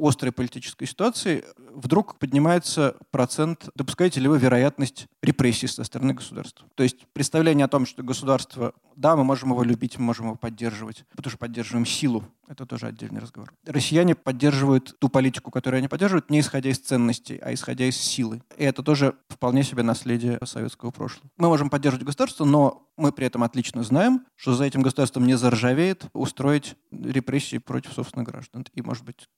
острой 0.00 0.32
политической 0.32 0.86
ситуации 0.86 1.44
вдруг 1.74 2.18
поднимается 2.18 2.96
процент, 3.10 3.68
допускаете 3.74 4.20
ли 4.20 4.28
вы 4.28 4.38
вероятность 4.38 5.06
репрессий 5.22 5.66
со 5.66 5.84
стороны 5.84 6.14
государства. 6.14 6.68
То 6.74 6.82
есть 6.82 7.06
представление 7.12 7.64
о 7.64 7.68
том, 7.68 7.86
что 7.86 8.02
государство, 8.02 8.74
да, 8.96 9.16
мы 9.16 9.24
можем 9.24 9.50
его 9.50 9.62
любить, 9.62 9.98
мы 9.98 10.06
можем 10.06 10.26
его 10.26 10.36
поддерживать, 10.36 11.04
потому 11.14 11.30
что 11.30 11.38
поддерживаем 11.38 11.86
силу, 11.86 12.24
это 12.48 12.66
тоже 12.66 12.86
отдельный 12.86 13.20
разговор. 13.20 13.52
Россияне 13.66 14.14
поддерживают 14.14 14.98
ту 14.98 15.08
политику, 15.08 15.50
которую 15.50 15.78
они 15.78 15.88
поддерживают, 15.88 16.30
не 16.30 16.40
исходя 16.40 16.70
из 16.70 16.78
ценностей, 16.78 17.38
а 17.38 17.54
исходя 17.54 17.86
из 17.86 17.96
силы. 17.96 18.42
И 18.58 18.64
это 18.64 18.82
тоже 18.82 19.14
вполне 19.28 19.62
себе 19.62 19.82
наследие 19.82 20.38
советского 20.44 20.90
прошлого. 20.90 21.30
Мы 21.38 21.48
можем 21.48 21.70
поддерживать 21.70 22.04
государство, 22.06 22.44
но 22.44 22.88
мы 22.96 23.10
при 23.12 23.26
этом 23.26 23.42
отлично 23.42 23.82
знаем, 23.82 24.26
что 24.36 24.54
за 24.54 24.64
этим 24.64 24.82
государством 24.82 25.26
не 25.26 25.36
заржавеет 25.36 26.06
устроить 26.12 26.76
репрессии 26.90 27.56
против 27.58 27.92
собственных 27.94 28.28
граждан. 28.28 28.66
И, 28.74 28.82
может 28.82 29.04
быть, 29.04 29.28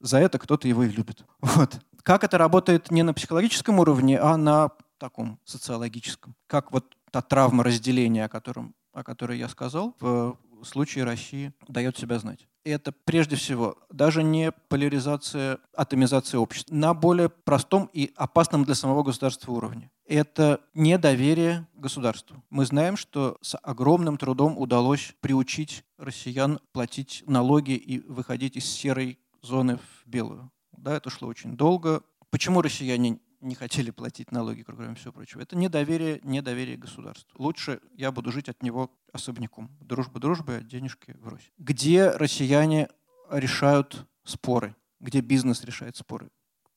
за 0.00 0.18
это 0.18 0.38
кто-то 0.38 0.66
его 0.66 0.82
и 0.84 0.88
любит. 0.88 1.24
Вот. 1.40 1.78
Как 2.02 2.24
это 2.24 2.38
работает 2.38 2.90
не 2.90 3.02
на 3.02 3.14
психологическом 3.14 3.78
уровне, 3.78 4.18
а 4.18 4.36
на 4.36 4.70
таком 4.98 5.38
социологическом? 5.44 6.34
Как 6.46 6.72
вот 6.72 6.96
та 7.10 7.22
травма 7.22 7.62
разделения, 7.62 8.24
о, 8.24 8.28
котором, 8.28 8.74
о 8.92 9.04
которой 9.04 9.38
я 9.38 9.48
сказал, 9.48 9.94
в 10.00 10.36
случае 10.64 11.04
России 11.04 11.52
дает 11.68 11.98
себя 11.98 12.18
знать. 12.18 12.48
Это 12.64 12.92
прежде 12.92 13.34
всего 13.34 13.76
даже 13.90 14.22
не 14.22 14.52
поляризация, 14.52 15.58
атомизация 15.76 16.38
общества 16.38 16.74
на 16.74 16.94
более 16.94 17.28
простом 17.28 17.90
и 17.92 18.12
опасном 18.16 18.64
для 18.64 18.76
самого 18.76 19.02
государства 19.02 19.50
уровне. 19.50 19.90
Это 20.06 20.60
недоверие 20.72 21.66
государству. 21.74 22.42
Мы 22.50 22.64
знаем, 22.64 22.96
что 22.96 23.36
с 23.40 23.56
огромным 23.62 24.16
трудом 24.16 24.56
удалось 24.56 25.14
приучить 25.20 25.84
россиян 25.98 26.60
платить 26.72 27.24
налоги 27.26 27.72
и 27.72 27.98
выходить 28.08 28.56
из 28.56 28.64
серой 28.64 29.18
зоны 29.42 29.78
в 29.78 30.08
белую. 30.08 30.50
Да, 30.82 30.96
это 30.96 31.10
шло 31.10 31.28
очень 31.28 31.56
долго. 31.56 32.02
Почему 32.30 32.60
россияне 32.60 33.20
не 33.40 33.54
хотели 33.54 33.90
платить 33.90 34.32
налоги, 34.32 34.62
кроме 34.62 34.94
всего 34.94 35.12
прочего. 35.12 35.40
Это 35.40 35.56
недоверие, 35.56 36.20
недоверие 36.22 36.76
государству. 36.76 37.30
Лучше 37.40 37.80
я 37.94 38.10
буду 38.12 38.32
жить 38.32 38.48
от 38.48 38.62
него 38.62 38.90
особняком. 39.12 39.70
Дружба 39.80 40.20
дружбы, 40.20 40.56
а 40.56 40.60
денежки 40.60 41.16
врозь. 41.20 41.50
Где 41.58 42.10
россияне 42.10 42.88
решают 43.30 44.06
споры? 44.24 44.74
Где 45.00 45.20
бизнес 45.20 45.64
решает 45.64 45.96
споры? 45.96 46.30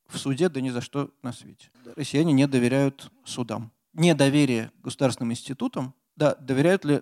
В 0.08 0.18
суде, 0.18 0.50
да 0.50 0.62
ни 0.62 0.70
за 0.70 0.82
что 0.82 1.12
на 1.24 1.34
свете. 1.34 1.70
Россияне 1.96 2.34
не 2.34 2.48
доверяют 2.48 3.12
судам. 3.24 3.72
Недоверие 3.94 4.72
государственным 4.84 5.32
институтам, 5.32 5.94
да, 6.15 6.36
доверяют 6.36 6.86
ли 6.86 7.02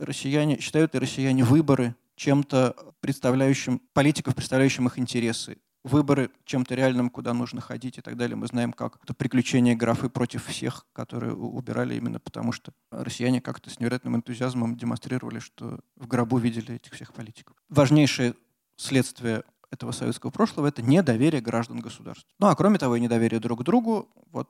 россияне, 0.00 0.60
считают 0.60 0.94
ли 0.94 1.00
россияне 1.00 1.44
выборы 1.44 1.94
чем-то 2.16 2.94
представляющим, 3.00 3.80
политиков, 3.92 4.34
представляющим 4.34 4.86
их 4.86 4.98
интересы, 4.98 5.58
выборы 5.86 6.30
чем-то 6.44 6.74
реальным, 6.74 7.10
куда 7.10 7.32
нужно 7.32 7.60
ходить 7.60 7.98
и 7.98 8.00
так 8.00 8.16
далее. 8.16 8.36
Мы 8.36 8.48
знаем, 8.48 8.72
как 8.72 8.98
это 9.02 9.14
приключение 9.14 9.76
графы 9.76 10.08
против 10.08 10.46
всех, 10.46 10.84
которые 10.92 11.34
убирали 11.34 11.94
именно 11.94 12.18
потому, 12.18 12.50
что 12.50 12.72
россияне 12.90 13.40
как-то 13.40 13.70
с 13.70 13.78
невероятным 13.78 14.16
энтузиазмом 14.16 14.76
демонстрировали, 14.76 15.38
что 15.38 15.78
в 15.94 16.08
гробу 16.08 16.38
видели 16.38 16.74
этих 16.74 16.92
всех 16.92 17.12
политиков. 17.12 17.56
Важнейшее 17.68 18.34
следствие 18.76 19.44
этого 19.70 19.92
советского 19.92 20.30
прошлого– 20.30 20.66
это 20.68 20.82
недоверие 20.82 21.40
граждан 21.40 21.78
государств. 21.78 22.26
Ну 22.38 22.48
а 22.48 22.56
кроме 22.56 22.78
того 22.78 22.96
и 22.96 23.00
недоверие 23.00 23.40
друг 23.40 23.60
к 23.60 23.62
другу. 23.62 24.08
Вот 24.32 24.48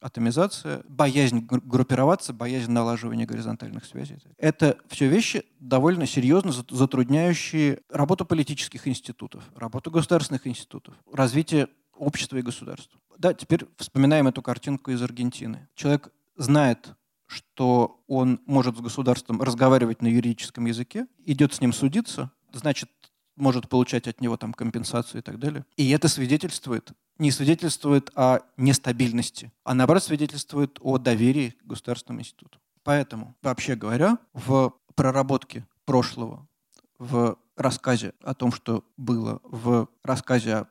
атомизация, 0.00 0.82
боязнь 0.88 1.40
группироваться, 1.40 2.32
боязнь 2.32 2.70
налаживания 2.70 3.26
горизонтальных 3.26 3.84
связей. 3.84 4.18
Это 4.38 4.78
все 4.88 5.08
вещи 5.08 5.44
довольно 5.60 6.06
серьезно 6.06 6.52
затрудняющие 6.52 7.80
работу 7.90 8.24
политических 8.24 8.86
институтов, 8.88 9.44
работу 9.54 9.90
государственных 9.90 10.46
институтов, 10.46 10.94
развитие 11.12 11.68
общества 11.94 12.36
и 12.36 12.42
государства. 12.42 13.00
Да, 13.18 13.32
теперь 13.32 13.66
вспоминаем 13.78 14.28
эту 14.28 14.42
картинку 14.42 14.90
из 14.90 15.02
Аргентины. 15.02 15.68
Человек 15.74 16.10
знает, 16.36 16.94
что 17.26 18.02
он 18.06 18.40
может 18.46 18.76
с 18.76 18.80
государством 18.80 19.42
разговаривать 19.42 20.02
на 20.02 20.06
юридическом 20.06 20.66
языке, 20.66 21.06
идет 21.24 21.54
с 21.54 21.60
ним 21.60 21.72
судиться, 21.72 22.30
значит, 22.52 22.90
может 23.36 23.68
получать 23.68 24.08
от 24.08 24.20
него 24.20 24.36
там 24.36 24.52
компенсацию 24.52 25.20
и 25.20 25.22
так 25.22 25.38
далее. 25.38 25.64
И 25.76 25.90
это 25.90 26.08
свидетельствует 26.08 26.92
не 27.18 27.30
свидетельствует 27.30 28.10
о 28.14 28.40
нестабильности, 28.56 29.52
а 29.64 29.74
наоборот 29.74 30.02
свидетельствует 30.04 30.78
о 30.80 30.98
доверии 30.98 31.50
к 31.50 31.64
государственному 31.64 32.20
институту. 32.20 32.58
Поэтому, 32.82 33.34
вообще 33.42 33.74
говоря, 33.74 34.18
в 34.32 34.74
проработке 34.94 35.66
прошлого, 35.84 36.46
в 36.98 37.38
рассказе 37.56 38.12
о 38.22 38.34
том, 38.34 38.52
что 38.52 38.84
было, 38.96 39.40
в 39.42 39.88
рассказе 40.02 40.54
о 40.54 40.66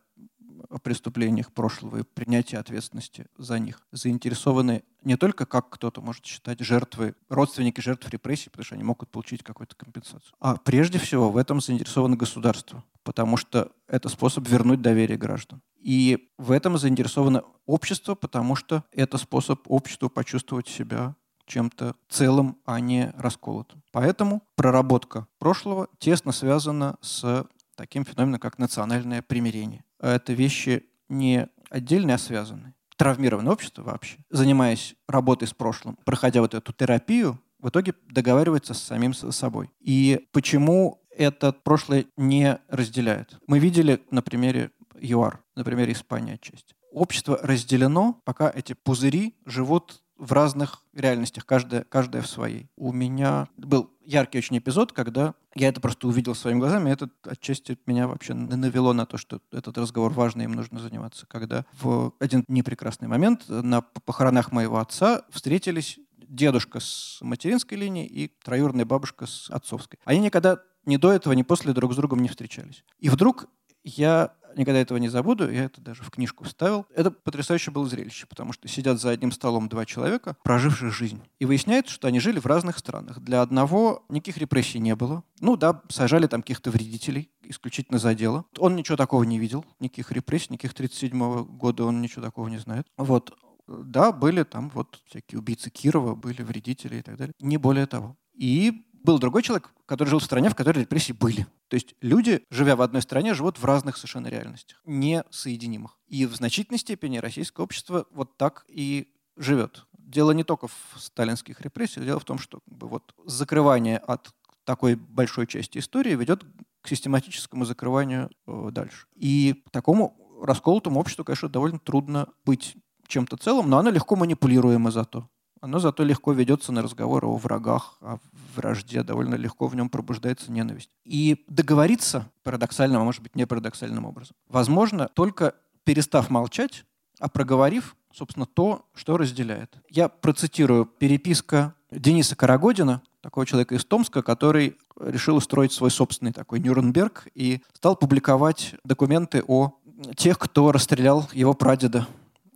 о 0.76 0.78
преступлениях 0.80 1.54
прошлого 1.54 2.00
и 2.00 2.04
принятии 2.04 2.58
ответственности 2.58 3.28
за 3.38 3.60
них 3.60 3.82
заинтересованы 3.94 4.84
не 5.04 5.16
только, 5.16 5.46
как 5.46 5.70
кто-то 5.70 6.02
может 6.02 6.26
считать, 6.26 6.60
жертвы, 6.60 7.16
родственники 7.30 7.80
жертв 7.80 8.10
репрессий, 8.10 8.50
потому 8.50 8.66
что 8.66 8.76
они 8.76 8.84
могут 8.84 9.10
получить 9.10 9.42
какую-то 9.42 9.74
компенсацию. 9.78 10.34
А 10.42 10.58
прежде 10.58 11.00
всего 11.00 11.32
в 11.32 11.38
этом 11.38 11.62
заинтересовано 11.62 12.18
государство, 12.18 12.84
потому 13.04 13.38
что 13.38 13.72
это 13.88 14.10
способ 14.10 14.46
вернуть 14.50 14.82
доверие 14.82 15.18
граждан. 15.18 15.62
И 15.80 16.30
в 16.38 16.52
этом 16.52 16.78
заинтересовано 16.78 17.44
общество, 17.66 18.16
потому 18.16 18.58
что 18.58 18.84
это 18.92 19.18
способ 19.18 19.62
обществу 19.72 20.10
почувствовать 20.10 20.68
себя 20.68 21.16
чем-то 21.46 21.96
целым, 22.10 22.58
а 22.66 22.82
не 22.82 23.14
расколотым. 23.16 23.82
Поэтому 23.94 24.44
проработка 24.56 25.28
прошлого 25.40 25.88
тесно 26.00 26.34
связана 26.34 26.98
с 27.00 27.48
таким 27.76 28.04
феноменом, 28.04 28.42
как 28.42 28.58
национальное 28.58 29.22
примирение. 29.22 29.85
Это 30.00 30.34
вещи 30.34 30.86
не 31.10 31.48
отдельные, 31.70 32.16
а 32.16 32.20
связанные. 32.20 32.74
Травмированное 32.98 33.52
общество 33.52 33.84
вообще, 33.84 34.18
занимаясь 34.30 34.96
работой 35.08 35.48
с 35.48 35.54
прошлым, 35.54 35.98
проходя 36.06 36.42
вот 36.42 36.54
эту 36.54 36.72
терапию, 36.72 37.40
в 37.60 37.70
итоге 37.70 37.94
договаривается 38.10 38.74
с 38.74 38.82
самим 38.82 39.14
собой. 39.14 39.70
И 39.80 40.28
почему 40.32 41.02
это 41.10 41.52
прошлое 41.52 42.06
не 42.16 42.60
разделяет? 42.70 43.38
Мы 43.48 43.60
видели 43.60 44.02
на 44.12 44.22
примере 44.22 44.72
ЮАР, 45.00 45.42
на 45.56 45.64
примере 45.64 45.94
Испании 45.94 46.36
отчасти. 46.36 46.76
Общество 46.92 47.40
разделено, 47.42 48.22
пока 48.24 48.50
эти 48.50 48.74
пузыри 48.74 49.36
живут 49.46 50.04
в 50.18 50.32
разных 50.32 50.84
реальностях, 50.94 51.46
каждая, 51.46 51.84
каждая 51.84 52.22
в 52.22 52.28
своей. 52.28 52.70
У 52.78 52.94
меня 52.94 53.48
был 53.58 53.92
яркий 54.06 54.38
очень 54.38 54.58
эпизод, 54.58 54.92
когда 54.92 55.34
я 55.56 55.68
это 55.70 55.82
просто 55.82 56.08
увидел 56.08 56.36
своими 56.36 56.60
глазами, 56.60 56.90
и 56.90 56.94
это 56.94 57.10
отчасти 57.24 57.78
меня 57.86 58.08
вообще 58.08 58.34
навело 58.34 58.94
на 58.94 59.06
то, 59.06 59.18
что 59.18 59.42
этот 59.52 59.78
разговор 59.78 60.12
важный, 60.12 60.46
им 60.46 60.54
нужно 60.54 60.80
заниматься. 60.80 61.26
Когда 61.28 61.66
в 61.74 62.14
один 62.20 62.44
непрекрасный 62.48 63.08
момент 63.08 63.48
на 63.48 63.82
похоронах 63.82 64.52
моего 64.52 64.80
отца 64.80 65.24
встретились 65.30 66.00
дедушка 66.18 66.80
с 66.80 67.20
материнской 67.22 67.78
линии 67.78 68.06
и 68.06 68.32
троюродная 68.44 68.86
бабушка 68.86 69.26
с 69.26 69.50
отцовской. 69.50 70.00
Они 70.06 70.20
никогда 70.20 70.60
ни 70.86 70.98
до 70.98 71.12
этого, 71.12 71.34
ни 71.34 71.44
после 71.44 71.74
друг 71.74 71.94
с 71.94 71.96
другом 71.96 72.22
не 72.22 72.30
встречались. 72.30 72.84
И 73.00 73.10
вдруг 73.10 73.48
я 73.84 74.34
никогда 74.56 74.80
этого 74.80 74.98
не 74.98 75.10
забуду, 75.10 75.50
я 75.52 75.66
это 75.66 75.82
даже 75.82 76.04
в 76.04 76.10
книжку 76.10 76.44
вставил. 76.44 76.86
Это 76.96 77.12
потрясающе 77.12 77.72
было 77.72 77.88
зрелище, 77.88 78.26
потому 78.28 78.54
что 78.54 78.68
сидят 78.68 79.00
за 79.00 79.12
одним 79.12 79.32
столом 79.32 79.70
два 79.70 79.86
человека, 79.86 80.38
проживших 80.44 80.94
жизнь. 80.94 81.22
И 81.40 81.46
выясняется, 81.46 81.94
что 81.94 82.08
они 82.08 82.20
жили 82.20 82.40
в 82.40 82.46
разных 82.46 82.78
странах. 82.78 83.20
Для 83.20 83.42
одного 83.42 84.04
никаких 84.10 84.38
репрессий 84.38 84.80
не 84.80 84.96
было. 84.96 85.24
Ну 85.40 85.58
да, 85.58 85.82
сажали 85.90 86.28
там 86.28 86.42
каких-то 86.42 86.72
вредителей, 86.72 87.30
исключительно 87.44 88.00
за 88.00 88.16
дело. 88.16 88.46
Он 88.58 88.76
ничего 88.76 88.98
такого 88.98 89.24
не 89.24 89.40
видел, 89.40 89.66
никаких 89.80 90.12
репрессий, 90.12 90.48
никаких 90.52 90.74
37 90.74 91.44
года 91.58 91.86
он 91.86 92.02
ничего 92.02 92.22
такого 92.22 92.48
не 92.48 92.58
знает. 92.58 92.88
Вот. 92.98 93.38
Да, 93.68 94.12
были 94.12 94.44
там 94.44 94.70
вот 94.74 95.02
всякие 95.08 95.40
убийцы 95.40 95.70
Кирова, 95.70 96.16
были 96.16 96.44
вредители 96.44 96.98
и 96.98 97.02
так 97.02 97.18
далее. 97.18 97.34
Не 97.40 97.58
более 97.58 97.88
того. 97.88 98.16
И 98.34 98.86
был 99.06 99.20
другой 99.20 99.44
человек, 99.44 99.70
который 99.86 100.10
жил 100.10 100.20
в 100.20 100.24
стране, 100.24 100.50
в 100.50 100.56
которой 100.56 100.80
репрессии 100.80 101.14
были. 101.14 101.48
То 101.70 101.76
есть 101.76 101.96
люди, 102.02 102.44
живя 102.50 102.76
в 102.76 102.82
одной 102.82 103.02
стране, 103.02 103.34
живут 103.34 103.58
в 103.60 103.66
разных 103.66 103.98
совершенно 103.98 104.28
реальностях, 104.28 104.82
несоединимых. 104.86 105.98
И 106.08 106.26
в 106.26 106.36
значительной 106.36 106.80
степени 106.80 107.20
российское 107.20 107.64
общество 107.64 108.06
вот 108.12 108.36
так 108.38 108.66
и 108.68 109.08
живет. 109.38 109.86
Дело 109.98 110.32
не 110.32 110.44
только 110.44 110.68
в 110.68 110.74
сталинских 110.98 111.62
репрессиях, 111.62 112.06
дело 112.06 112.20
в 112.20 112.26
том, 112.26 112.40
что 112.40 112.60
как 112.60 112.78
бы, 112.78 112.88
вот, 112.88 113.14
закрывание 113.26 113.98
от 113.98 114.34
такой 114.66 114.96
большой 114.96 115.48
части 115.48 115.78
истории 115.78 116.16
ведет 116.16 116.44
к 116.82 116.88
систематическому 116.88 117.66
закрыванию 117.66 118.30
э, 118.48 118.70
дальше. 118.72 119.08
И 119.16 119.64
такому 119.72 120.18
расколотому 120.42 121.00
обществу, 121.00 121.24
конечно, 121.24 121.50
довольно 121.50 121.80
трудно 121.80 122.28
быть 122.46 122.76
чем-то 123.08 123.38
целым, 123.38 123.70
но 123.70 123.78
оно 123.78 123.92
легко 123.92 124.16
манипулируемо 124.16 124.92
зато. 124.92 125.30
Оно 125.66 125.80
зато 125.80 126.04
легко 126.04 126.32
ведется 126.32 126.72
на 126.72 126.84
разговоры 126.84 127.26
о 127.26 127.38
врагах, 127.38 127.98
о 128.00 128.20
вражде, 128.56 129.02
довольно 129.02 129.34
легко 129.34 129.66
в 129.66 129.76
нем 129.76 129.90
пробуждается 129.90 130.52
ненависть. 130.52 130.92
И 131.06 131.44
договориться 131.48 132.30
парадоксальным, 132.44 133.02
а 133.02 133.04
может 133.04 133.24
быть 133.24 133.36
не 133.36 133.48
парадоксальным 133.48 134.06
образом, 134.06 134.36
возможно, 134.48 135.08
только 135.08 135.56
перестав 135.84 136.30
молчать, 136.30 136.86
а 137.20 137.30
проговорив, 137.30 137.96
собственно, 138.14 138.46
то, 138.46 138.86
что 138.94 139.18
разделяет. 139.18 139.76
Я 139.90 140.08
процитирую 140.08 140.86
переписка 140.86 141.74
Дениса 141.90 142.36
Карагодина, 142.36 143.02
такого 143.22 143.48
человека 143.48 143.74
из 143.74 143.86
Томска, 143.86 144.22
который 144.22 144.78
решил 145.00 145.36
устроить 145.36 145.72
свой 145.72 145.90
собственный 145.90 146.32
такой 146.32 146.60
Нюрнберг 146.60 147.28
и 147.34 147.64
стал 147.74 147.96
публиковать 147.96 148.76
документы 148.84 149.44
о 149.48 149.74
тех, 150.16 150.38
кто 150.38 150.72
расстрелял 150.72 151.28
его 151.34 151.56
прадеда 151.56 152.06